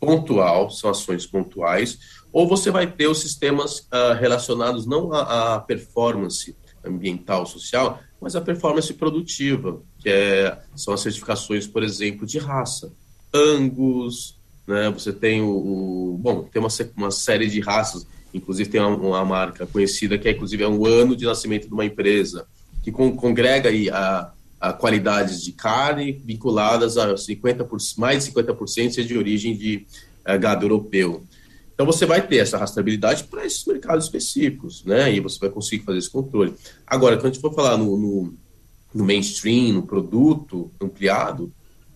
pontual, 0.00 0.70
são 0.70 0.90
ações 0.90 1.26
pontuais, 1.26 1.98
ou 2.32 2.48
você 2.48 2.70
vai 2.70 2.90
ter 2.90 3.06
os 3.06 3.20
sistemas 3.20 3.80
uh, 3.80 4.14
relacionados 4.18 4.86
não 4.86 5.12
à, 5.12 5.60
performance 5.60 6.56
ambiental, 6.84 7.44
social, 7.44 8.00
mas 8.20 8.34
à 8.34 8.40
performance 8.40 8.92
produtiva, 8.94 9.80
que 9.98 10.08
é, 10.08 10.58
são 10.74 10.94
as 10.94 11.00
certificações, 11.00 11.66
por 11.66 11.82
exemplo, 11.82 12.26
de 12.26 12.38
raça. 12.38 12.92
Angus, 13.32 14.39
né? 14.66 14.90
Você 14.90 15.12
tem 15.12 15.42
o, 15.42 15.48
o 15.48 16.18
bom, 16.18 16.42
tem 16.42 16.60
uma, 16.60 16.68
uma 16.96 17.10
série 17.10 17.48
de 17.48 17.60
raças 17.60 18.06
inclusive 18.32 18.70
tem 18.70 18.80
uma, 18.80 18.96
uma, 18.96 19.24
marca 19.24 19.66
conhecida 19.66 20.18
que 20.18 20.28
é 20.28 20.32
inclusive 20.32 20.62
é 20.62 20.68
um 20.68 20.86
ano 20.86 21.16
de 21.16 21.24
nascimento 21.24 21.66
de 21.66 21.74
uma 21.74 21.84
empresa, 21.84 22.46
que 22.82 22.90
con 22.90 23.16
congrega 23.16 23.68
aí 23.68 23.90
a, 23.90 24.32
a 24.60 24.72
qualidades 24.72 25.42
de 25.42 25.52
carne 25.52 26.12
vinculadas 26.24 26.96
a 26.96 27.14
50%, 27.14 27.98
mais 27.98 28.24
de 28.24 28.32
50% 28.32 28.92
ser 28.92 29.04
de 29.04 29.16
origem 29.16 29.56
de 29.56 29.86
uh, 30.26 30.38
gado 30.38 30.64
europeu. 30.64 31.24
Então 31.74 31.86
você 31.86 32.04
vai 32.04 32.26
ter 32.26 32.36
essa 32.36 32.58
rastreabilidade 32.58 33.24
para 33.24 33.44
esses 33.44 33.64
mercados 33.64 34.04
específicos, 34.04 34.84
né? 34.84 35.10
E 35.14 35.18
você 35.18 35.38
vai 35.38 35.48
conseguir 35.48 35.82
fazer 35.82 35.98
esse 35.98 36.10
controle. 36.10 36.54
Agora, 36.86 37.16
quando 37.16 37.26
a 37.26 37.32
gente 37.32 37.40
for 37.40 37.54
falar 37.54 37.78
no, 37.78 37.96
no, 37.96 38.34
no 38.94 39.04
mainstream, 39.04 39.72
no 39.72 39.82
produto 39.82 40.70
ampliado, 40.78 41.50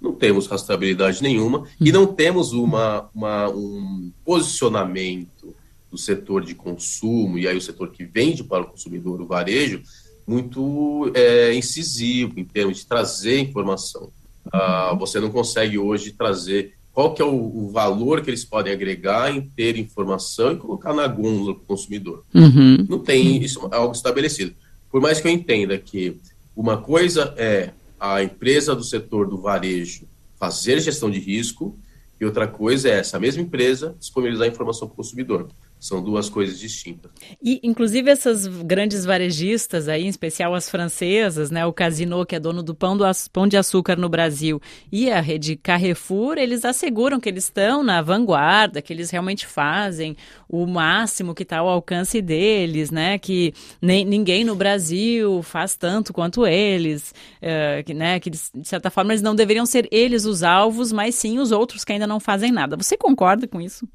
não 0.05 0.12
temos 0.12 0.47
rastreabilidade 0.47 1.23
nenhuma 1.23 1.67
e 1.81 1.90
não 1.90 2.07
temos 2.07 2.53
uma, 2.53 3.09
uma, 3.14 3.49
um 3.49 4.12
posicionamento 4.25 5.55
do 5.90 5.97
setor 5.97 6.45
de 6.45 6.55
consumo 6.55 7.38
e 7.38 7.49
aí 7.49 7.57
o 7.57 7.62
setor 7.62 7.90
que 7.90 8.05
vende 8.05 8.45
para 8.45 8.62
o 8.62 8.67
consumidor, 8.67 9.21
o 9.21 9.27
varejo, 9.27 9.83
muito 10.27 11.11
é, 11.14 11.55
incisivo 11.55 12.38
em 12.38 12.45
termos 12.45 12.79
de 12.79 12.87
trazer 12.87 13.40
informação. 13.40 14.11
Uh, 14.47 14.97
você 14.99 15.19
não 15.19 15.31
consegue 15.31 15.79
hoje 15.79 16.12
trazer 16.12 16.75
qual 16.93 17.14
que 17.14 17.23
é 17.23 17.25
o, 17.25 17.35
o, 17.35 17.71
valor 17.71 18.21
que 18.21 18.31
eles 18.31 18.45
podem 18.45 18.73
agregar 18.73 19.35
em 19.35 19.40
ter 19.40 19.77
informação 19.79 20.53
e 20.53 20.57
colocar 20.57 20.93
na 20.93 21.07
gôndola 21.07 21.55
para 21.55 21.62
o 21.62 21.67
consumidor. 21.67 22.23
Uhum. 22.35 22.87
Não 22.88 22.99
tem 22.99 23.43
isso 23.43 23.69
é 23.73 23.77
algo 23.77 23.95
estabelecido. 23.95 24.55
Por 24.90 25.01
mais 25.01 25.21
que 25.21 25.27
eu 25.27 25.33
entenda 25.33 25.79
que 25.79 26.17
uma 26.55 26.77
coisa 26.77 27.35
é 27.37 27.71
a 27.99 28.23
empresa 28.23 28.75
do 28.75 28.85
setor 28.85 29.29
do 29.29 29.41
varejo 29.41 30.07
fazer 30.37 30.81
gestão 30.81 31.11
de 31.11 31.19
risco 31.19 31.79
e 32.21 32.25
outra 32.25 32.47
coisa 32.47 32.89
é 32.89 32.99
essa 32.99 33.19
mesma 33.19 33.43
empresa 33.43 33.95
disponibilizar 33.99 34.49
informação 34.49 34.87
para 34.87 34.95
o 34.95 34.97
consumidor. 34.97 35.49
São 35.79 36.03
duas 36.03 36.31
coisas 36.31 36.59
distintas. 36.59 37.13
E, 37.43 37.61
inclusive, 37.63 38.11
essas 38.11 38.47
grandes 38.47 39.05
varejistas 39.05 39.87
aí, 39.87 40.05
em 40.05 40.09
especial 40.09 40.55
as 40.55 40.71
francesas, 40.71 41.51
né? 41.51 41.67
O 41.67 41.75
Casino, 41.75 42.25
que 42.25 42.35
é 42.35 42.41
dono 42.41 42.63
do 42.63 42.75
pão, 42.75 42.97
do 42.97 43.05
pão 43.31 43.47
de 43.47 43.59
açúcar 43.59 43.95
no 43.97 44.09
Brasil, 44.09 44.63
e 44.91 45.11
a 45.11 45.21
rede 45.21 45.57
Carrefour, 45.57 46.39
eles 46.39 46.65
asseguram 46.65 47.21
que 47.21 47.29
eles 47.29 47.45
estão 47.45 47.83
na 47.83 48.01
vanguarda, 48.01 48.81
que 48.81 48.95
eles 48.95 49.11
realmente 49.11 49.47
fazem 49.47 50.17
o 50.49 50.67
máximo 50.67 51.35
que 51.35 51.43
está 51.43 51.59
ao 51.59 51.69
alcance 51.69 52.23
deles, 52.23 52.91
né? 52.91 53.19
Que 53.19 53.53
nem, 53.83 54.07
ninguém 54.07 54.43
no 54.43 54.55
Brasil 54.55 55.43
faz 55.43 55.77
tanto 55.77 56.15
quanto 56.15 56.47
eles, 56.47 57.13
uh, 57.43 57.85
que, 57.85 57.93
né? 57.93 58.19
Que, 58.21 58.31
de 58.31 58.39
certa 58.63 58.91
forma, 58.91 59.13
eles 59.13 59.23
não 59.23 59.35
deveriam 59.35 59.67
ser 59.67 59.87
eles 59.91 60.25
os 60.25 60.43
alvos, 60.43 60.93
mas 60.93 61.15
sim 61.15 61.39
os 61.39 61.53
outros 61.53 61.85
que 61.85 61.93
ainda 61.93 62.07
não 62.07 62.19
fazem 62.19 62.51
nada. 62.51 62.75
Você 62.75 62.97
concorda 62.97 63.47
com 63.47 63.61
isso? 63.61 63.87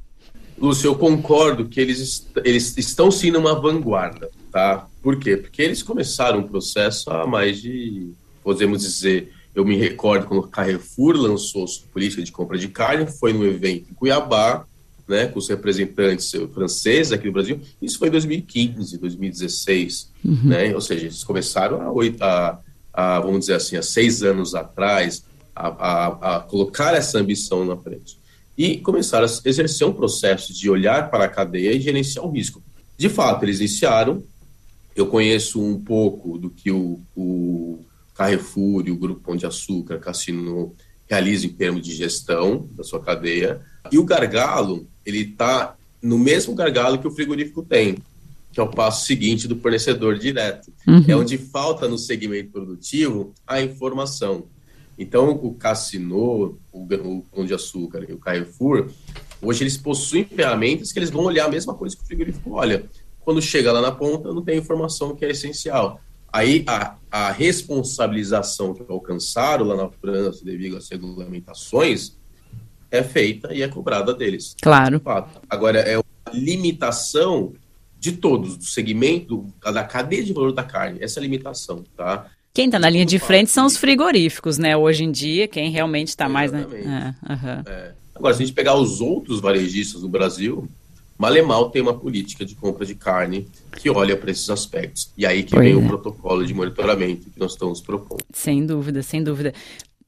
Lúcio, 0.59 0.87
eu 0.87 0.95
concordo 0.95 1.67
que 1.67 1.79
eles, 1.79 2.27
eles 2.43 2.77
estão 2.77 3.09
sim 3.09 3.31
numa 3.31 3.59
vanguarda, 3.59 4.29
tá? 4.51 4.87
Por 5.01 5.17
quê? 5.17 5.37
Porque 5.37 5.61
eles 5.61 5.81
começaram 5.81 6.39
um 6.39 6.47
processo 6.47 7.09
há 7.09 7.25
mais 7.25 7.61
de, 7.61 8.11
podemos 8.43 8.81
dizer, 8.81 9.31
eu 9.55 9.63
me 9.63 9.77
recordo 9.77 10.27
quando 10.27 10.41
o 10.41 10.47
Carrefour 10.47 11.15
lançou 11.15 11.67
sua 11.67 11.87
política 11.93 12.21
de 12.21 12.31
compra 12.31 12.57
de 12.57 12.67
carne, 12.67 13.07
foi 13.07 13.31
no 13.31 13.45
evento 13.45 13.87
em 13.89 13.93
Cuiabá, 13.93 14.65
né, 15.07 15.25
com 15.25 15.39
os 15.39 15.49
representantes 15.49 16.31
franceses 16.53 17.11
aqui 17.11 17.25
no 17.25 17.33
Brasil, 17.33 17.59
isso 17.81 17.97
foi 17.97 18.09
em 18.09 18.11
2015, 18.11 18.97
2016, 18.99 20.11
uhum. 20.23 20.39
né? 20.43 20.75
Ou 20.75 20.81
seja, 20.81 21.05
eles 21.05 21.23
começaram 21.23 21.81
há, 21.81 21.91
oito, 21.91 22.21
a, 22.21 22.59
a, 22.93 23.19
vamos 23.19 23.39
dizer 23.39 23.55
assim, 23.55 23.75
há 23.75 23.81
seis 23.81 24.21
anos 24.21 24.53
atrás 24.53 25.23
a, 25.55 25.67
a, 25.67 26.35
a 26.35 26.39
colocar 26.41 26.93
essa 26.93 27.17
ambição 27.17 27.65
na 27.65 27.75
frente 27.75 28.18
e 28.59 28.77
começaram 28.77 29.25
a 29.25 29.47
exercer 29.47 29.87
um 29.87 29.93
processo 29.93 30.53
de 30.53 30.69
olhar 30.69 31.09
para 31.09 31.23
a 31.23 31.29
cadeia 31.29 31.71
e 31.71 31.79
gerenciar 31.79 32.25
o 32.25 32.29
risco. 32.29 32.61
De 32.97 33.07
fato, 33.07 33.45
eles 33.45 33.59
iniciaram. 33.59 34.21
Eu 34.93 35.07
conheço 35.07 35.63
um 35.63 35.79
pouco 35.79 36.37
do 36.37 36.49
que 36.49 36.69
o, 36.69 36.99
o 37.15 37.79
Carrefour 38.13 38.85
e 38.85 38.91
o 38.91 38.97
Grupo 38.97 39.21
Pão 39.21 39.37
de 39.37 39.45
Açúcar, 39.45 39.97
Cassino, 39.99 40.75
realizam 41.09 41.49
em 41.49 41.53
termos 41.53 41.81
de 41.81 41.95
gestão 41.95 42.67
da 42.73 42.83
sua 42.83 43.01
cadeia. 43.01 43.61
E 43.89 43.97
o 43.97 44.03
gargalo, 44.03 44.85
ele 45.05 45.19
está 45.19 45.77
no 46.01 46.19
mesmo 46.19 46.53
gargalo 46.53 46.99
que 46.99 47.07
o 47.07 47.11
frigorífico 47.11 47.63
tem, 47.63 47.97
que 48.51 48.59
é 48.59 48.63
o 48.63 48.67
passo 48.67 49.05
seguinte 49.05 49.47
do 49.47 49.55
fornecedor 49.55 50.19
direto. 50.19 50.69
Uhum. 50.85 51.05
É 51.07 51.15
onde 51.15 51.37
falta 51.37 51.87
no 51.87 51.97
segmento 51.97 52.51
produtivo 52.51 53.33
a 53.47 53.61
informação. 53.61 54.47
Então, 54.99 55.29
o 55.31 55.53
Cassino, 55.53 56.59
o, 56.73 56.83
o 56.83 57.21
Pão 57.31 57.45
de 57.45 57.53
Açúcar 57.53 58.05
e 58.07 58.11
o 58.11 58.17
Carrefour, 58.17 58.89
hoje 59.41 59.63
eles 59.63 59.77
possuem 59.77 60.25
ferramentas 60.25 60.91
que 60.91 60.99
eles 60.99 61.09
vão 61.09 61.23
olhar 61.23 61.45
a 61.45 61.49
mesma 61.49 61.73
coisa 61.73 61.95
que 61.95 62.03
o 62.03 62.05
frigorífico 62.05 62.51
olha. 62.51 62.83
Quando 63.21 63.41
chega 63.41 63.71
lá 63.71 63.81
na 63.81 63.93
ponta, 63.93 64.33
não 64.33 64.43
tem 64.43 64.57
informação 64.57 65.15
que 65.15 65.23
é 65.23 65.29
essencial. 65.29 66.01
Aí, 66.31 66.65
a, 66.67 66.97
a 67.09 67.31
responsabilização 67.31 68.73
que 68.73 68.83
alcançaram 68.89 69.65
lá 69.65 69.77
na 69.77 69.89
França, 69.89 70.43
devido 70.43 70.75
às 70.75 70.89
regulamentações, 70.89 72.17
é 72.91 73.01
feita 73.01 73.53
e 73.53 73.61
é 73.61 73.69
cobrada 73.69 74.13
deles. 74.13 74.53
Claro. 74.61 74.99
Agora, 75.49 75.79
é 75.79 75.97
uma 75.97 76.33
limitação 76.33 77.53
de 77.97 78.11
todos, 78.13 78.57
do 78.57 78.65
segmento, 78.65 79.45
da 79.61 79.83
cadeia 79.83 80.23
de 80.23 80.33
valor 80.33 80.51
da 80.51 80.63
carne, 80.63 80.99
essa 81.01 81.21
limitação, 81.21 81.83
tá? 81.95 82.29
Quem 82.53 82.65
está 82.65 82.79
na 82.79 82.89
linha 82.89 83.05
de 83.05 83.19
frente 83.19 83.51
são 83.51 83.65
os 83.65 83.77
frigoríficos, 83.77 84.57
né? 84.57 84.75
Hoje 84.75 85.03
em 85.03 85.11
dia, 85.11 85.47
quem 85.47 85.69
realmente 85.71 86.09
está 86.09 86.27
mais. 86.27 86.51
Né? 86.51 86.65
É, 86.71 87.33
uhum. 87.33 87.63
é. 87.65 87.91
Agora, 88.15 88.33
se 88.33 88.43
a 88.43 88.45
gente 88.45 88.55
pegar 88.55 88.75
os 88.75 88.99
outros 88.99 89.39
varejistas 89.39 90.01
do 90.01 90.09
Brasil, 90.09 90.67
Malemal 91.17 91.69
tem 91.69 91.81
uma 91.81 91.93
política 91.93 92.45
de 92.45 92.55
compra 92.55 92.85
de 92.85 92.95
carne 92.95 93.45
que 93.77 93.89
olha 93.89 94.15
para 94.15 94.31
esses 94.31 94.49
aspectos. 94.49 95.11
E 95.17 95.25
aí 95.25 95.43
que 95.43 95.51
pois 95.51 95.63
vem 95.63 95.73
é. 95.73 95.75
o 95.75 95.85
protocolo 95.85 96.45
de 96.45 96.53
monitoramento 96.53 97.29
que 97.29 97.39
nós 97.39 97.51
estamos 97.51 97.81
propondo. 97.81 98.23
Sem 98.33 98.65
dúvida, 98.65 99.03
sem 99.03 99.21
dúvida. 99.21 99.53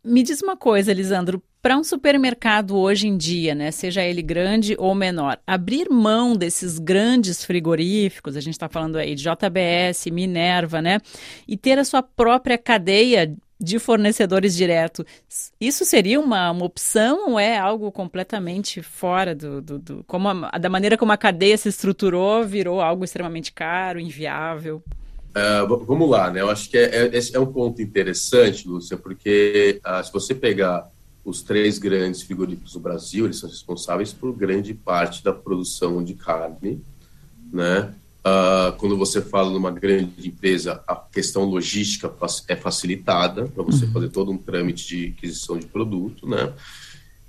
Me 0.04 0.24
diz 0.24 0.42
uma 0.42 0.58
coisa, 0.58 0.92
Lisandro, 0.92 1.44
para 1.62 1.78
um 1.78 1.84
supermercado 1.84 2.76
hoje 2.76 3.08
em 3.08 3.16
dia, 3.16 3.54
né, 3.54 3.70
seja 3.70 4.02
ele 4.02 4.24
grande 4.24 4.76
ou 4.80 4.96
menor, 4.96 5.40
abrir 5.46 5.92
mão 5.92 6.36
desses 6.36 6.80
grandes 6.80 7.46
frigoríficos, 7.46 8.36
a 8.36 8.42
gente 8.42 8.56
está 8.56 8.68
falando 8.68 8.96
aí 8.96 9.14
de 9.14 9.22
JBS, 9.22 10.08
Minerva, 10.08 10.82
né, 10.82 10.98
e 11.48 11.56
ter 11.56 11.78
a 11.78 11.86
sua 11.86 12.02
própria 12.02 12.58
cadeia 12.58 13.36
de 13.60 13.78
fornecedores 13.78 14.56
direto, 14.56 15.06
isso 15.60 15.86
seria 15.86 16.20
uma, 16.20 16.50
uma 16.50 16.66
opção 16.66 17.30
ou 17.30 17.40
é 17.40 17.60
algo 17.60 17.92
completamente 17.92 18.82
fora 18.82 19.36
do, 19.36 19.62
do, 19.62 19.78
do 19.78 20.04
como 20.06 20.30
a, 20.30 20.58
da 20.58 20.68
maneira 20.68 20.98
como 20.98 21.12
a 21.12 21.18
cadeia 21.18 21.56
se 21.56 21.70
estruturou, 21.70 22.44
virou 22.44 22.82
algo 22.82 23.04
extremamente 23.04 23.54
caro, 23.54 24.00
inviável? 24.00 24.84
Uh, 25.32 25.86
vamos 25.86 26.10
lá, 26.10 26.30
né? 26.30 26.42
Eu 26.42 26.50
acho 26.50 26.70
que 26.70 26.78
é, 26.78 27.08
é, 27.08 27.20
é 27.34 27.40
um 27.40 27.46
ponto 27.46 27.82
interessante, 27.82 28.68
Lúcia, 28.68 28.98
porque 28.98 29.80
uh, 29.86 30.04
se 30.04 30.12
você 30.12 30.36
pegar 30.36 30.90
os 31.24 31.42
três 31.42 31.78
grandes 31.78 32.22
frigoríficos 32.22 32.74
do 32.74 32.80
Brasil, 32.80 33.26
eles 33.26 33.38
são 33.38 33.50
responsáveis 33.50 34.12
por 34.12 34.34
grande 34.34 34.74
parte 34.74 35.24
da 35.24 35.32
produção 35.32 36.04
de 36.04 36.16
carne, 36.16 36.82
né? 37.52 37.94
Uh, 38.22 38.72
quando 38.78 38.96
você 38.98 39.20
fala 39.20 39.50
numa 39.50 39.72
grande 39.72 40.28
empresa, 40.28 40.84
a 40.88 40.96
questão 40.96 41.44
logística 41.44 42.14
é 42.48 42.56
facilitada 42.56 43.48
para 43.48 43.64
você 43.64 43.86
uhum. 43.86 43.92
fazer 43.92 44.10
todo 44.10 44.32
um 44.32 44.38
trâmite 44.38 44.88
de 44.88 45.14
aquisição 45.18 45.58
de 45.58 45.66
produto, 45.66 46.28
né? 46.28 46.54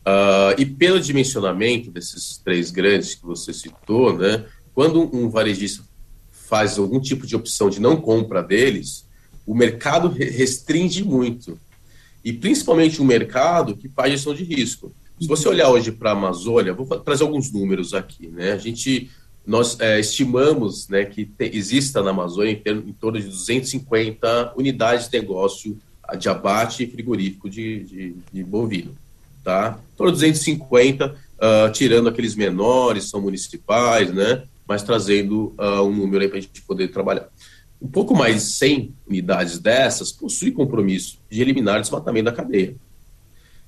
Uh, 0.04 0.58
e 0.58 0.66
pelo 0.66 1.00
dimensionamento 1.00 1.90
desses 1.90 2.36
três 2.38 2.70
grandes 2.70 3.14
que 3.14 3.24
você 3.24 3.52
citou, 3.52 4.18
né? 4.18 4.44
Quando 4.74 5.14
um 5.16 5.30
varejista 5.30 5.82
faz 6.52 6.76
algum 6.76 7.00
tipo 7.00 7.26
de 7.26 7.34
opção 7.34 7.70
de 7.70 7.80
não 7.80 7.96
compra 7.96 8.42
deles, 8.42 9.06
o 9.46 9.54
mercado 9.54 10.08
restringe 10.08 11.02
muito. 11.02 11.58
E 12.22 12.30
principalmente 12.30 13.00
um 13.00 13.06
mercado 13.06 13.74
que 13.74 13.88
faz 13.88 14.12
gestão 14.12 14.34
de 14.34 14.44
risco. 14.44 14.92
Se 15.18 15.26
você 15.26 15.48
olhar 15.48 15.70
hoje 15.70 15.90
para 15.90 16.10
a 16.10 16.12
Amazônia, 16.12 16.74
vou 16.74 16.86
trazer 16.98 17.22
alguns 17.22 17.50
números 17.50 17.94
aqui, 17.94 18.26
né? 18.26 18.52
A 18.52 18.58
gente 18.58 19.10
nós 19.46 19.80
é, 19.80 19.98
estimamos 19.98 20.88
né, 20.88 21.06
que 21.06 21.24
te, 21.24 21.56
exista 21.56 22.02
na 22.02 22.10
Amazônia 22.10 22.52
em, 22.52 22.90
em 22.90 22.92
torno 22.92 23.18
de 23.18 23.28
250 23.28 24.52
unidades 24.54 25.08
de 25.08 25.18
negócio 25.18 25.78
de 26.18 26.28
abate 26.28 26.86
frigorífico 26.86 27.48
de, 27.48 27.82
de, 27.84 28.16
de 28.30 28.44
bovino. 28.44 28.94
Tá? 29.42 29.80
Em 29.94 29.96
torno 29.96 30.12
de 30.12 30.18
250, 30.18 31.06
uh, 31.06 31.72
tirando 31.72 32.10
aqueles 32.10 32.34
menores, 32.36 33.08
são 33.08 33.22
municipais, 33.22 34.12
né? 34.12 34.42
Mas 34.72 34.82
trazendo 34.82 35.54
uh, 35.58 35.82
um 35.82 35.94
número 35.94 36.22
aí 36.22 36.28
para 36.30 36.38
a 36.38 36.40
gente 36.40 36.62
poder 36.62 36.88
trabalhar. 36.88 37.28
Um 37.80 37.88
pouco 37.88 38.16
mais 38.16 38.36
de 38.36 38.40
100 38.40 38.94
unidades 39.06 39.58
dessas 39.58 40.10
possui 40.10 40.50
compromisso 40.50 41.18
de 41.30 41.42
eliminar 41.42 41.76
o 41.76 41.82
desmatamento 41.82 42.24
da 42.24 42.32
cadeia. 42.32 42.74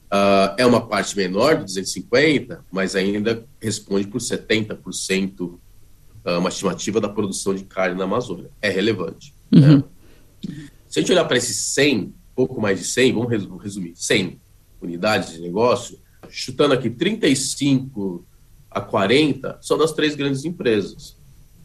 Uh, 0.06 0.56
é 0.56 0.64
uma 0.64 0.86
parte 0.86 1.14
menor 1.14 1.56
de 1.56 1.64
250, 1.64 2.64
mas 2.72 2.96
ainda 2.96 3.44
responde 3.60 4.06
por 4.06 4.18
70%, 4.18 5.40
uh, 5.40 5.58
uma 6.38 6.48
estimativa 6.48 7.02
da 7.02 7.08
produção 7.10 7.54
de 7.54 7.64
carne 7.64 7.98
na 7.98 8.04
Amazônia. 8.04 8.48
É 8.62 8.70
relevante. 8.70 9.34
Uhum. 9.52 9.76
Né? 9.76 9.84
Se 10.88 11.00
a 11.00 11.02
gente 11.02 11.12
olhar 11.12 11.26
para 11.26 11.36
esses 11.36 11.56
100, 11.74 12.14
pouco 12.34 12.62
mais 12.62 12.78
de 12.78 12.86
100, 12.86 13.12
vamos 13.12 13.62
resumir, 13.62 13.92
100 13.94 14.40
unidades 14.80 15.34
de 15.34 15.40
negócio, 15.42 15.98
chutando 16.30 16.72
aqui 16.72 16.88
35 16.88 18.24
a 18.74 18.80
40 18.80 19.58
são 19.62 19.78
das 19.78 19.92
três 19.92 20.16
grandes 20.16 20.44
empresas. 20.44 21.16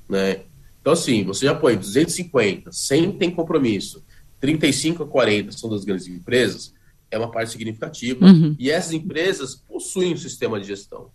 né? 0.08 0.42
Então, 0.80 0.94
assim, 0.94 1.24
você 1.24 1.46
já 1.46 1.56
põe 1.56 1.76
250, 1.76 2.72
100 2.72 3.12
tem 3.14 3.32
compromisso, 3.32 4.04
35 4.40 5.04
a 5.04 5.08
40 5.08 5.52
são 5.52 5.70
das 5.70 5.84
grandes 5.84 6.08
empresas, 6.08 6.74
é 7.12 7.18
uma 7.18 7.32
parte 7.32 7.52
significativa. 7.52 8.26
Uhum. 8.26 8.56
E 8.58 8.70
essas 8.70 8.94
empresas 8.94 9.56
possuem 9.56 10.14
um 10.14 10.18
sistema 10.18 10.60
de 10.60 10.68
gestão, 10.68 11.10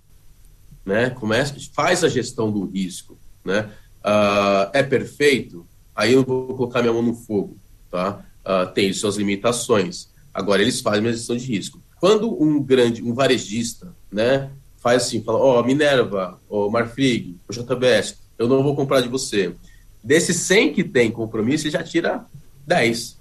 né? 0.85 1.11
Começa, 1.11 1.55
faz 1.73 2.05
a 2.05 2.09
gestão 2.09 2.51
do 2.51 2.67
risco, 2.67 3.17
né? 3.45 3.71
Uh, 4.05 4.71
é 4.73 4.83
perfeito? 4.83 5.67
Aí 5.95 6.13
eu 6.13 6.25
vou 6.25 6.55
colocar 6.55 6.83
minha 6.83 6.93
mão 6.93 7.03
no 7.03 7.15
fogo, 7.15 7.57
tá? 7.91 8.25
Uh, 8.45 8.71
tem 8.75 8.93
suas 8.93 9.17
limitações. 9.17 10.11
Agora, 10.33 10.61
eles 10.61 10.81
fazem 10.81 11.09
a 11.09 11.13
gestão 11.13 11.37
de 11.37 11.47
risco. 11.47 11.81
Quando 11.99 12.43
um 12.43 12.63
grande, 12.63 13.03
um 13.03 13.15
varejista, 13.15 13.95
né, 14.13 14.51
faz 14.85 15.05
assim, 15.05 15.25
fala, 15.25 15.39
ó, 15.39 15.61
oh, 15.61 15.65
Minerva, 15.65 16.39
ó, 16.47 16.67
oh, 16.67 16.71
Marfrig, 16.71 17.39
o 17.49 17.53
JBS, 17.55 18.19
eu 18.39 18.47
não 18.47 18.63
vou 18.63 18.77
comprar 18.77 19.01
de 19.01 19.09
você. 19.09 19.55
Desses 20.03 20.37
100 20.37 20.75
que 20.75 20.85
tem 20.85 21.11
compromisso, 21.11 21.65
ele 21.65 21.73
já 21.73 21.83
tira 21.83 22.27
10 22.67 23.19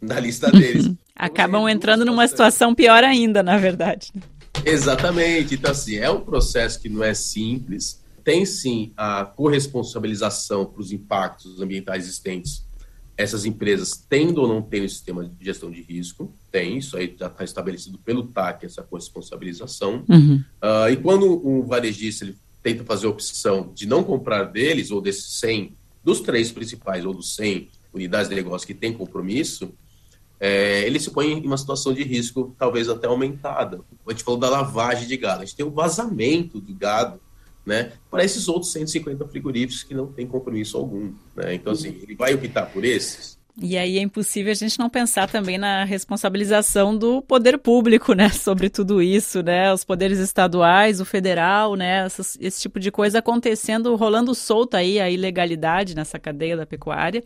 da 0.00 0.18
lista 0.18 0.50
deles. 0.50 0.90
Acabam 1.14 1.68
entrando 1.68 2.06
numa 2.06 2.26
situação 2.26 2.74
pior 2.74 3.04
ainda, 3.04 3.42
na 3.42 3.58
verdade. 3.58 4.10
Exatamente. 4.64 5.56
Então, 5.56 5.72
assim, 5.72 5.96
é 5.96 6.10
um 6.10 6.22
processo 6.22 6.80
que 6.80 6.88
não 6.88 7.04
é 7.04 7.12
simples. 7.12 8.02
Tem 8.24 8.46
sim 8.46 8.94
a 8.96 9.26
corresponsabilização 9.26 10.64
para 10.64 10.80
os 10.80 10.92
impactos 10.92 11.60
ambientais 11.60 12.04
existentes. 12.04 12.64
Essas 13.18 13.44
empresas 13.44 14.02
tendo 14.08 14.40
ou 14.40 14.48
não 14.48 14.62
tendo 14.62 14.88
sistema 14.88 15.26
de 15.26 15.44
gestão 15.44 15.70
de 15.70 15.82
risco, 15.82 16.32
tem, 16.52 16.76
isso 16.76 16.96
aí 16.96 17.16
já 17.18 17.26
está 17.26 17.42
estabelecido 17.42 17.98
pelo 17.98 18.24
TAC, 18.24 18.66
essa 18.66 18.82
corresponsabilização. 18.82 20.04
Uhum. 20.08 20.44
Uh, 20.62 20.90
e 20.92 20.96
quando 20.98 21.48
um 21.48 21.62
varejista 21.62 22.24
ele 22.24 22.36
tenta 22.62 22.84
fazer 22.84 23.06
a 23.06 23.10
opção 23.10 23.72
de 23.74 23.86
não 23.86 24.04
comprar 24.04 24.44
deles, 24.44 24.90
ou 24.90 25.00
desses 25.00 25.40
100, 25.40 25.74
dos 26.04 26.20
três 26.20 26.52
principais, 26.52 27.04
ou 27.04 27.14
dos 27.14 27.34
100 27.34 27.70
unidades 27.92 28.28
de 28.28 28.34
negócio 28.34 28.66
que 28.66 28.74
têm 28.74 28.92
compromisso, 28.92 29.72
é, 30.38 30.84
ele 30.84 30.98
se 30.98 31.10
põe 31.10 31.32
em 31.32 31.46
uma 31.46 31.56
situação 31.56 31.92
de 31.92 32.02
risco 32.02 32.54
talvez 32.58 32.88
até 32.88 33.06
aumentada. 33.06 33.80
A 34.06 34.10
gente 34.10 34.24
falou 34.24 34.38
da 34.38 34.50
lavagem 34.50 35.06
de 35.06 35.16
gado, 35.16 35.42
a 35.42 35.44
gente 35.44 35.56
tem 35.56 35.64
o 35.64 35.70
vazamento 35.70 36.60
de 36.60 36.72
gado, 36.72 37.20
né, 37.64 37.92
para 38.10 38.24
esses 38.24 38.48
outros 38.48 38.72
150 38.72 39.24
frigoríficos 39.28 39.84
que 39.84 39.94
não 39.94 40.08
têm 40.08 40.26
compromisso 40.26 40.76
algum. 40.76 41.12
Né? 41.36 41.54
Então, 41.54 41.72
assim, 41.72 41.96
ele 42.02 42.16
vai 42.16 42.34
optar 42.34 42.66
por 42.66 42.84
esses? 42.84 43.38
E 43.60 43.76
aí 43.76 43.98
é 43.98 44.00
impossível 44.00 44.50
a 44.50 44.54
gente 44.54 44.78
não 44.78 44.88
pensar 44.88 45.28
também 45.28 45.58
na 45.58 45.84
responsabilização 45.84 46.96
do 46.96 47.20
poder 47.20 47.58
público, 47.58 48.14
né, 48.14 48.28
sobre 48.32 48.70
tudo 48.70 49.02
isso, 49.02 49.42
né, 49.42 49.72
os 49.72 49.84
poderes 49.84 50.18
estaduais, 50.18 51.00
o 51.00 51.04
federal, 51.04 51.74
né, 51.76 52.06
esse 52.40 52.60
tipo 52.62 52.80
de 52.80 52.90
coisa 52.90 53.18
acontecendo, 53.18 53.94
rolando 53.94 54.34
solta 54.34 54.78
aí 54.78 54.98
a 54.98 55.10
ilegalidade 55.10 55.94
nessa 55.94 56.18
cadeia 56.18 56.56
da 56.56 56.64
pecuária. 56.64 57.22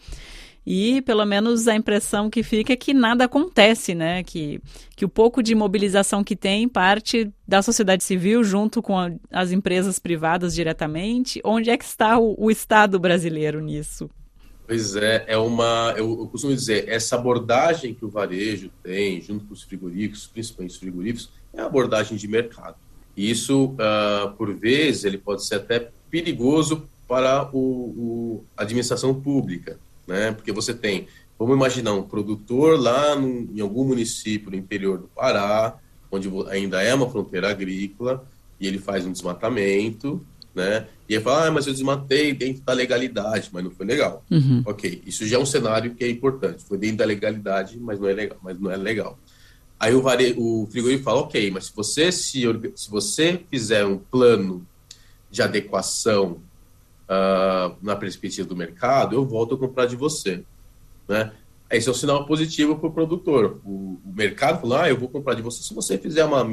E 0.66 1.00
pelo 1.02 1.24
menos 1.24 1.68
a 1.68 1.76
impressão 1.76 2.28
que 2.28 2.42
fica 2.42 2.72
é 2.72 2.76
que 2.76 2.92
nada 2.92 3.26
acontece, 3.26 3.94
né? 3.94 4.24
Que, 4.24 4.60
que 4.96 5.04
o 5.04 5.08
pouco 5.08 5.40
de 5.40 5.54
mobilização 5.54 6.24
que 6.24 6.34
tem 6.34 6.68
parte 6.68 7.30
da 7.46 7.62
sociedade 7.62 8.02
civil 8.02 8.42
junto 8.42 8.82
com 8.82 8.98
a, 8.98 9.12
as 9.30 9.52
empresas 9.52 10.00
privadas 10.00 10.52
diretamente. 10.52 11.40
Onde 11.44 11.70
é 11.70 11.78
que 11.78 11.84
está 11.84 12.18
o, 12.18 12.34
o 12.36 12.50
Estado 12.50 12.98
brasileiro 12.98 13.60
nisso? 13.60 14.10
Pois 14.66 14.96
é, 14.96 15.24
é 15.28 15.38
uma. 15.38 15.94
Eu, 15.96 16.20
eu, 16.20 16.26
costumo 16.26 16.54
dizer, 16.54 16.88
essa 16.88 17.16
abordagem 17.16 17.94
que 17.94 18.04
o 18.04 18.08
varejo 18.08 18.70
tem, 18.82 19.20
junto 19.20 19.44
com 19.44 19.54
os 19.54 19.62
frigoríficos, 19.62 20.26
principalmente 20.26 20.72
os 20.72 20.76
frigoríficos, 20.78 21.30
é 21.52 21.60
a 21.60 21.66
abordagem 21.66 22.16
de 22.16 22.26
mercado. 22.26 22.76
E 23.16 23.30
isso, 23.30 23.74
uh, 23.74 24.32
por 24.36 24.52
vezes, 24.54 25.04
ele 25.04 25.18
pode 25.18 25.44
ser 25.44 25.56
até 25.56 25.90
perigoso 26.10 26.88
para 27.06 27.48
o, 27.52 27.58
o 27.58 28.44
administração 28.56 29.14
pública 29.14 29.78
né? 30.06 30.32
Porque 30.32 30.52
você 30.52 30.72
tem, 30.72 31.08
vamos 31.38 31.56
imaginar 31.56 31.94
um 31.94 32.02
produtor 32.02 32.78
lá 32.78 33.16
no, 33.16 33.48
em 33.52 33.60
algum 33.60 33.84
município 33.84 34.50
no 34.50 34.56
interior 34.56 34.98
do 34.98 35.08
Pará, 35.08 35.78
onde 36.10 36.30
ainda 36.48 36.82
é 36.82 36.94
uma 36.94 37.10
fronteira 37.10 37.50
agrícola, 37.50 38.24
e 38.60 38.66
ele 38.66 38.78
faz 38.78 39.04
um 39.04 39.12
desmatamento, 39.12 40.24
né? 40.56 40.86
E 41.06 41.14
ele 41.14 41.22
fala, 41.22 41.46
ah, 41.46 41.50
mas 41.50 41.66
eu 41.66 41.72
desmatei 41.74 42.32
dentro 42.32 42.62
da 42.62 42.72
legalidade, 42.72 43.50
mas 43.52 43.62
não 43.62 43.70
foi 43.70 43.84
legal. 43.84 44.24
Uhum. 44.30 44.62
Ok, 44.64 45.02
isso 45.06 45.26
já 45.26 45.36
é 45.36 45.38
um 45.38 45.44
cenário 45.44 45.94
que 45.94 46.02
é 46.02 46.08
importante. 46.08 46.64
Foi 46.64 46.78
dentro 46.78 46.96
da 46.96 47.04
legalidade, 47.04 47.78
mas 47.78 48.00
não 48.00 48.08
é 48.08 48.14
legal. 48.14 48.38
Mas 48.42 48.58
não 48.58 48.70
é 48.70 48.76
legal. 48.76 49.18
Aí 49.78 49.94
o, 49.94 50.00
vare... 50.00 50.34
o 50.38 50.66
frigorífico 50.72 51.04
fala, 51.04 51.20
ok, 51.20 51.50
mas 51.50 51.66
se 51.66 51.76
você 51.76 52.10
se, 52.10 52.42
se 52.74 52.90
você 52.90 53.38
fizer 53.50 53.84
um 53.84 53.98
plano 53.98 54.66
de 55.30 55.42
adequação 55.42 56.40
uh, 57.04 57.76
na 57.82 57.94
perspectiva 57.94 58.48
do 58.48 58.56
mercado, 58.56 59.14
eu 59.14 59.26
volto 59.26 59.56
a 59.56 59.58
comprar 59.58 59.84
de 59.84 59.94
você. 59.94 60.42
Né? 61.06 61.32
Esse 61.70 61.88
é 61.88 61.92
um 61.92 61.94
sinal 61.94 62.24
positivo 62.24 62.78
para 62.78 62.88
o 62.88 62.92
produtor. 62.92 63.60
O 63.62 64.00
mercado 64.06 64.62
fala, 64.62 64.84
ah, 64.84 64.88
eu 64.88 64.96
vou 64.96 65.10
comprar 65.10 65.34
de 65.34 65.42
você 65.42 65.62
se 65.62 65.74
você 65.74 65.98
fizer 65.98 66.24
uma, 66.24 66.48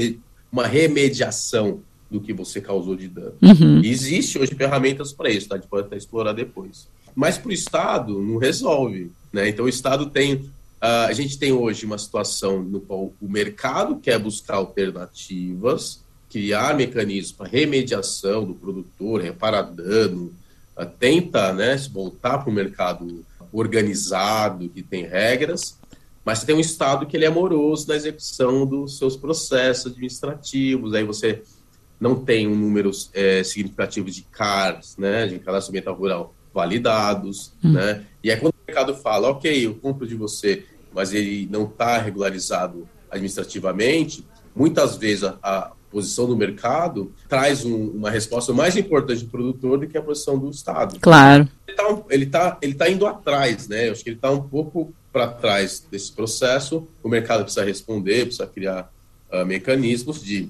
uma 0.51 0.67
remediação 0.67 1.81
do 2.09 2.19
que 2.19 2.33
você 2.33 2.61
causou 2.61 2.95
de 2.95 3.07
dano. 3.07 3.33
Uhum. 3.41 3.81
Existe 3.83 4.37
hoje 4.37 4.53
ferramentas 4.53 5.11
para 5.11 5.29
isso, 5.29 5.49
tá? 5.49 5.55
a 5.55 5.57
gente 5.57 5.67
pode 5.67 5.87
até 5.87 5.97
explorar 5.97 6.33
depois. 6.33 6.87
Mas 7.15 7.37
para 7.37 7.49
o 7.49 7.53
Estado 7.53 8.21
não 8.21 8.37
resolve. 8.37 9.11
Né? 9.31 9.49
Então 9.49 9.65
o 9.65 9.69
Estado 9.69 10.07
tem. 10.07 10.35
Uh, 10.35 11.07
a 11.07 11.13
gente 11.13 11.37
tem 11.39 11.51
hoje 11.51 11.85
uma 11.85 11.97
situação 11.97 12.61
no 12.61 12.81
qual 12.81 13.13
o 13.21 13.29
mercado 13.29 13.95
quer 13.97 14.19
buscar 14.19 14.55
alternativas, 14.55 16.01
criar 16.29 16.75
mecanismos 16.75 17.31
para 17.31 17.47
remediação 17.47 18.43
do 18.43 18.53
produtor, 18.53 19.21
reparar 19.21 19.61
dano, 19.61 20.33
tenta 20.99 21.53
né, 21.53 21.77
voltar 21.91 22.39
para 22.39 22.49
o 22.49 22.53
mercado 22.53 23.23
organizado, 23.51 24.67
que 24.67 24.81
tem 24.81 25.05
regras, 25.05 25.77
mas 26.25 26.39
você 26.39 26.47
tem 26.47 26.55
um 26.55 26.59
Estado 26.59 27.05
que 27.05 27.15
ele 27.15 27.25
é 27.25 27.27
amoroso 27.27 27.87
na 27.87 27.95
execução 27.95 28.65
dos 28.65 28.97
seus 28.97 29.15
processos 29.15 29.91
administrativos, 29.91 30.93
aí 30.93 31.03
você 31.03 31.43
não 32.03 32.15
tem 32.15 32.47
um 32.47 32.55
número 32.55 32.91
é, 33.13 33.41
significativo 33.43 34.11
de 34.11 34.23
CARs, 34.23 34.97
né, 34.97 35.25
de 35.25 35.39
cadastro 35.39 35.71
ambiental 35.71 35.95
rural, 35.95 36.35
validados, 36.53 37.53
hum. 37.63 37.71
né, 37.71 38.03
e 38.21 38.29
aí 38.29 38.37
quando 38.37 38.51
o 38.51 38.67
mercado 38.67 38.93
fala, 38.93 39.29
ok, 39.29 39.65
eu 39.65 39.73
compro 39.75 40.05
de 40.05 40.13
você, 40.13 40.65
mas 40.93 41.13
ele 41.13 41.47
não 41.49 41.63
está 41.63 41.97
regularizado 41.97 42.87
administrativamente, 43.09 44.25
muitas 44.53 44.97
vezes 44.97 45.23
a, 45.23 45.37
a 45.41 45.71
posição 45.89 46.27
do 46.27 46.35
mercado 46.35 47.13
traz 47.29 47.63
um, 47.63 47.91
uma 47.91 48.09
resposta 48.09 48.51
mais 48.51 48.75
importante 48.75 49.23
do 49.23 49.29
produtor 49.29 49.79
do 49.79 49.87
que 49.87 49.97
a 49.97 50.01
posição 50.01 50.37
do 50.37 50.49
Estado. 50.49 50.99
Claro. 50.99 51.47
Ele 51.67 51.75
está 51.75 52.05
ele 52.09 52.25
tá, 52.25 52.57
ele 52.61 52.73
tá 52.73 52.89
indo 52.89 53.05
atrás, 53.05 53.67
né? 53.67 53.87
Eu 53.87 53.91
acho 53.91 54.03
que 54.03 54.09
ele 54.09 54.17
está 54.17 54.31
um 54.31 54.41
pouco 54.41 54.91
para 55.11 55.27
trás 55.27 55.85
desse 55.91 56.11
processo. 56.11 56.87
O 57.03 57.07
mercado 57.09 57.43
precisa 57.43 57.63
responder, 57.63 58.25
precisa 58.25 58.47
criar 58.47 58.91
uh, 59.31 59.45
mecanismos 59.45 60.23
de 60.23 60.49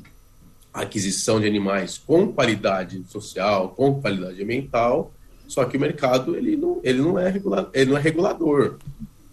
aquisição 0.73 1.39
de 1.39 1.47
animais 1.47 1.97
com 1.97 2.33
qualidade 2.33 3.03
social, 3.07 3.69
com 3.69 4.01
qualidade 4.01 4.41
ambiental. 4.41 5.13
Só 5.47 5.65
que 5.65 5.77
o 5.77 5.79
mercado 5.79 6.35
ele 6.35 6.55
não, 6.55 6.79
ele 6.83 7.01
não 7.01 7.19
é 7.19 7.29
regulador, 7.29 7.69
ele 7.73 7.91
não 7.91 7.97
é 7.97 8.01
regulador, 8.01 8.77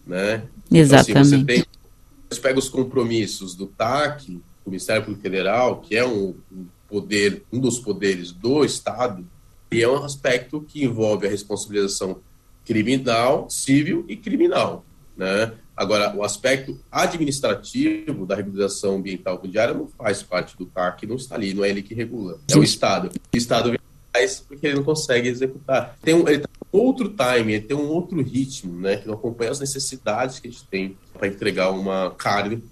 né? 0.06 0.42
Exatamente. 0.70 1.10
Então, 1.10 1.22
assim, 1.22 1.38
você 1.38 1.44
tem 1.44 1.64
você 2.30 2.40
pega 2.40 2.58
os 2.60 2.68
compromissos 2.68 3.56
do 3.56 3.66
TAC, 3.66 4.40
o 4.64 4.70
Ministério 4.70 5.02
Público 5.02 5.22
Federal, 5.22 5.80
que 5.80 5.96
é 5.96 6.06
um, 6.06 6.36
um 6.52 6.66
poder, 6.88 7.42
um 7.52 7.58
dos 7.58 7.80
poderes 7.80 8.30
do 8.30 8.64
Estado, 8.64 9.26
e 9.72 9.82
é 9.82 9.88
um 9.88 10.04
aspecto 10.04 10.60
que 10.60 10.84
envolve 10.84 11.26
a 11.26 11.30
responsabilização 11.30 12.20
criminal, 12.64 13.50
civil 13.50 14.04
e 14.08 14.16
criminal, 14.16 14.84
né? 15.16 15.52
Agora, 15.80 16.14
o 16.14 16.22
aspecto 16.22 16.78
administrativo 16.92 18.26
da 18.26 18.34
regularização 18.34 18.96
ambiental 18.96 19.40
fundiária 19.40 19.72
não 19.72 19.86
faz 19.86 20.22
parte 20.22 20.54
do 20.54 20.66
CAC, 20.66 21.06
não 21.06 21.16
está 21.16 21.36
ali, 21.36 21.54
não 21.54 21.64
é 21.64 21.70
ele 21.70 21.80
que 21.80 21.94
regula, 21.94 22.38
é 22.50 22.54
o 22.54 22.62
Estado. 22.62 23.10
O 23.32 23.34
Estado 23.34 23.74
faz 24.12 24.40
porque 24.40 24.66
ele 24.66 24.76
não 24.76 24.84
consegue 24.84 25.26
executar. 25.26 25.96
Tem 26.02 26.12
um, 26.12 26.28
ele 26.28 26.40
tem 26.40 26.48
um 26.70 26.78
outro 26.78 27.08
time, 27.08 27.54
ele 27.54 27.64
tem 27.64 27.74
um 27.74 27.88
outro 27.88 28.20
ritmo, 28.20 28.78
né, 28.78 28.98
que 28.98 29.06
não 29.08 29.14
acompanha 29.14 29.52
as 29.52 29.58
necessidades 29.58 30.38
que 30.38 30.48
a 30.48 30.50
gente 30.50 30.64
tem 30.64 30.98
para 31.14 31.28
entregar 31.28 31.70
uma 31.70 32.10
carne, 32.10 32.62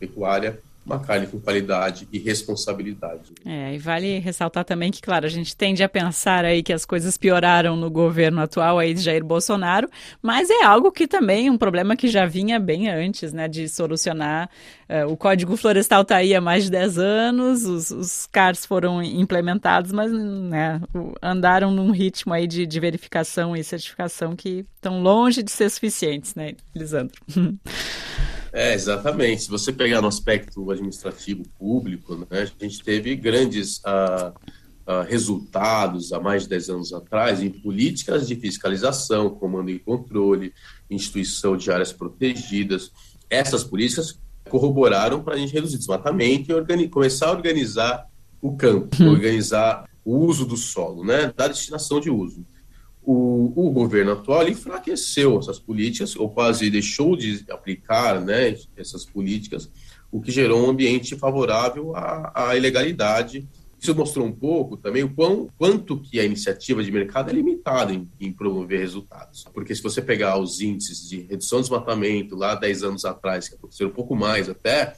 pecuária, 0.00 0.60
uma 0.86 1.00
carne 1.00 1.26
com 1.26 1.40
qualidade 1.40 2.06
e 2.12 2.18
responsabilidade. 2.18 3.32
É, 3.44 3.74
e 3.74 3.78
vale 3.78 4.20
ressaltar 4.20 4.64
também 4.64 4.92
que, 4.92 5.02
claro, 5.02 5.26
a 5.26 5.28
gente 5.28 5.56
tende 5.56 5.82
a 5.82 5.88
pensar 5.88 6.44
aí 6.44 6.62
que 6.62 6.72
as 6.72 6.84
coisas 6.84 7.18
pioraram 7.18 7.76
no 7.76 7.90
governo 7.90 8.40
atual 8.40 8.78
aí 8.78 8.94
de 8.94 9.00
Jair 9.00 9.24
Bolsonaro, 9.24 9.90
mas 10.22 10.48
é 10.48 10.62
algo 10.62 10.92
que 10.92 11.08
também, 11.08 11.50
um 11.50 11.58
problema 11.58 11.96
que 11.96 12.06
já 12.06 12.24
vinha 12.24 12.60
bem 12.60 12.88
antes, 12.88 13.32
né, 13.32 13.48
de 13.48 13.68
solucionar. 13.68 14.48
Uh, 14.88 15.10
o 15.10 15.16
Código 15.16 15.56
Florestal 15.56 16.02
está 16.02 16.16
aí 16.16 16.32
há 16.32 16.40
mais 16.40 16.64
de 16.64 16.70
10 16.70 16.98
anos, 16.98 17.64
os, 17.64 17.90
os 17.90 18.26
CARs 18.26 18.64
foram 18.64 19.02
implementados, 19.02 19.90
mas 19.90 20.12
né, 20.12 20.80
andaram 21.20 21.72
num 21.72 21.90
ritmo 21.90 22.32
aí 22.32 22.46
de, 22.46 22.64
de 22.64 22.78
verificação 22.78 23.56
e 23.56 23.64
certificação 23.64 24.36
que 24.36 24.64
estão 24.76 25.02
longe 25.02 25.42
de 25.42 25.50
ser 25.50 25.68
suficientes, 25.68 26.36
né, 26.36 26.54
Lisandro? 26.72 27.20
É, 28.56 28.72
exatamente. 28.72 29.42
Se 29.42 29.50
você 29.50 29.70
pegar 29.70 30.00
no 30.00 30.08
aspecto 30.08 30.70
administrativo 30.70 31.42
público, 31.58 32.16
né, 32.16 32.50
a 32.58 32.64
gente 32.64 32.82
teve 32.82 33.14
grandes, 33.14 33.80
uh, 33.80 34.32
uh, 34.86 35.02
resultados 35.06 36.10
há 36.10 36.18
mais 36.18 36.44
de 36.44 36.48
10 36.48 36.70
anos 36.70 36.92
atrás 36.94 37.42
em 37.42 37.50
políticas 37.50 38.26
de 38.26 38.34
fiscalização, 38.34 39.28
comando 39.28 39.68
e 39.68 39.78
controle, 39.78 40.54
instituição 40.90 41.54
de 41.54 41.70
áreas 41.70 41.92
protegidas. 41.92 42.90
Essas 43.28 43.62
políticas 43.62 44.18
corroboraram 44.48 45.22
para 45.22 45.34
a 45.34 45.36
gente 45.36 45.52
reduzir 45.52 45.76
desmatamento 45.76 46.50
e 46.50 46.88
começar 46.88 47.26
a 47.26 47.32
organizar 47.32 48.06
o 48.40 48.56
campo, 48.56 48.96
uhum. 49.02 49.10
organizar 49.10 49.86
o 50.02 50.16
uso 50.16 50.46
do 50.46 50.56
solo, 50.56 51.04
né, 51.04 51.30
da 51.36 51.46
destinação 51.46 52.00
de 52.00 52.08
uso. 52.08 52.42
O, 53.08 53.52
o, 53.54 53.70
governo 53.70 54.12
atual 54.12 54.48
enfraqueceu 54.48 55.38
essas 55.38 55.60
políticas, 55.60 56.16
ou 56.16 56.28
quase 56.28 56.68
deixou 56.68 57.16
de 57.16 57.44
aplicar 57.48 58.20
né, 58.20 58.56
essas 58.76 59.04
políticas, 59.04 59.70
o 60.10 60.20
que 60.20 60.32
gerou 60.32 60.66
um 60.66 60.70
ambiente 60.70 61.16
favorável 61.16 61.94
à, 61.94 62.32
à 62.34 62.56
ilegalidade 62.56 63.46
isso 63.78 63.94
mostrou 63.94 64.26
um 64.26 64.32
pouco 64.32 64.76
também 64.76 65.02
o 65.04 65.14
quão, 65.14 65.48
quanto 65.56 66.00
que 66.00 66.18
a 66.18 66.24
iniciativa 66.24 66.82
de 66.82 66.90
mercado 66.90 67.30
é 67.30 67.32
limitada 67.32 67.92
em, 67.92 68.10
em, 68.18 68.32
promover 68.32 68.80
resultados. 68.80 69.44
Porque 69.52 69.74
se 69.74 69.82
você 69.82 70.00
pegar 70.00 70.38
os 70.38 70.60
índices 70.60 71.08
de 71.08 71.20
redução 71.20 71.58
de 71.58 71.64
desmatamento 71.64 72.34
lá 72.34 72.54
10 72.54 72.82
anos 72.82 73.04
atrás, 73.04 73.48
que 73.48 73.54
aconteceram 73.54 73.90
um 73.90 73.94
pouco 73.94 74.16
mais 74.16 74.48
até, 74.48 74.96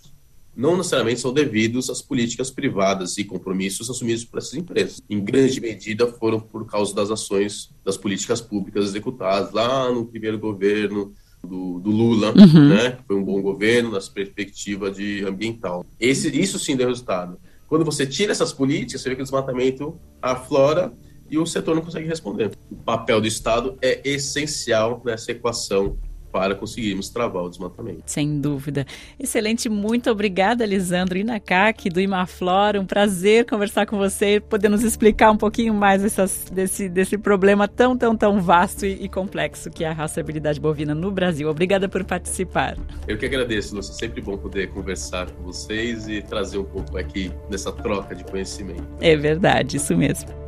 não 0.58 0.76
necessariamente 0.76 1.20
são 1.20 1.32
devidos 1.32 1.88
às 1.88 2.02
políticas 2.02 2.50
privadas 2.50 3.16
e 3.16 3.22
compromissos 3.22 3.88
assumidos 3.88 4.24
por 4.24 4.38
essas 4.38 4.54
empresas. 4.54 5.00
Em 5.08 5.22
grande 5.22 5.60
medida 5.60 6.08
foram 6.08 6.40
por 6.40 6.66
causa 6.66 6.92
das 6.92 7.12
ações 7.12 7.70
das 7.84 7.96
políticas 7.96 8.40
públicas 8.40 8.86
executadas 8.86 9.52
lá 9.52 9.88
no 9.92 10.04
primeiro 10.04 10.36
governo 10.36 11.12
do, 11.44 11.78
do 11.78 11.90
Lula, 11.90 12.34
uhum. 12.36 12.70
né? 12.70 12.98
Foi 13.06 13.14
um 13.14 13.22
bom 13.22 13.40
governo 13.40 13.92
nas 13.92 14.08
perspectiva 14.08 14.90
de 14.90 15.24
ambiental. 15.24 15.86
Esse, 16.00 16.28
isso 16.36 16.58
sim 16.58 16.74
deu 16.74 16.88
resultado. 16.88 17.38
Quando 17.68 17.84
você 17.84 18.04
tira 18.04 18.32
essas 18.32 18.52
políticas, 18.52 19.00
você 19.00 19.10
vê 19.10 19.14
que 19.14 19.22
o 19.22 19.24
desmatamento 19.24 19.96
aflora 20.20 20.92
e 21.30 21.38
o 21.38 21.46
setor 21.46 21.76
não 21.76 21.82
consegue 21.82 22.08
responder. 22.08 22.50
O 22.68 22.74
papel 22.74 23.20
do 23.20 23.28
Estado 23.28 23.78
é 23.80 24.00
essencial 24.02 25.00
nessa 25.04 25.30
equação 25.30 25.96
para 26.30 26.54
conseguirmos 26.54 27.08
travar 27.08 27.44
o 27.44 27.48
desmatamento. 27.48 28.02
Sem 28.06 28.40
dúvida. 28.40 28.86
Excelente, 29.18 29.68
muito 29.68 30.10
obrigada, 30.10 30.64
Lisandro 30.64 31.18
Inacac, 31.18 31.88
do 31.88 32.00
Imaflora. 32.00 32.80
Um 32.80 32.86
prazer 32.86 33.46
conversar 33.46 33.86
com 33.86 33.96
você, 33.96 34.40
poder 34.40 34.68
nos 34.68 34.82
explicar 34.82 35.30
um 35.30 35.36
pouquinho 35.36 35.74
mais 35.74 36.04
essas, 36.04 36.46
desse, 36.52 36.88
desse 36.88 37.16
problema 37.16 37.66
tão, 37.66 37.96
tão, 37.96 38.16
tão 38.16 38.40
vasto 38.40 38.84
e, 38.84 39.04
e, 39.04 39.08
complexo 39.08 39.70
que 39.70 39.84
é 39.84 39.88
a 39.88 39.92
rastreabilidade 39.92 40.60
bovina 40.60 40.94
no 40.94 41.10
Brasil. 41.10 41.48
Obrigada 41.48 41.88
por 41.88 42.04
participar. 42.04 42.76
Eu 43.06 43.16
que 43.16 43.26
agradeço, 43.26 43.74
Lúcia. 43.74 43.92
É 43.92 43.94
sempre 43.94 44.20
bom 44.20 44.36
poder 44.36 44.68
conversar 44.70 45.30
com 45.30 45.44
vocês 45.44 46.08
e 46.08 46.22
trazer 46.22 46.58
um 46.58 46.64
pouco 46.64 46.96
aqui 46.96 47.32
dessa 47.50 47.72
troca 47.72 48.14
de 48.14 48.24
conhecimento. 48.24 48.86
É 49.00 49.16
verdade, 49.16 49.76
isso 49.76 49.96
mesmo. 49.96 50.47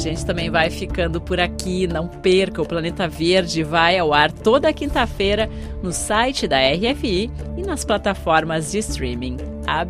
Gente 0.00 0.24
também 0.24 0.50
vai 0.50 0.70
ficando 0.70 1.20
por 1.20 1.38
aqui. 1.38 1.86
Não 1.86 2.08
perca, 2.08 2.60
o 2.62 2.66
Planeta 2.66 3.06
Verde 3.06 3.62
vai 3.62 3.98
ao 3.98 4.12
ar 4.12 4.32
toda 4.32 4.72
quinta-feira 4.72 5.48
no 5.82 5.92
site 5.92 6.48
da 6.48 6.58
RFI 6.58 7.30
e 7.56 7.62
nas 7.62 7.84
plataformas 7.84 8.72
de 8.72 8.78
streaming. 8.78 9.36
A 9.66 9.84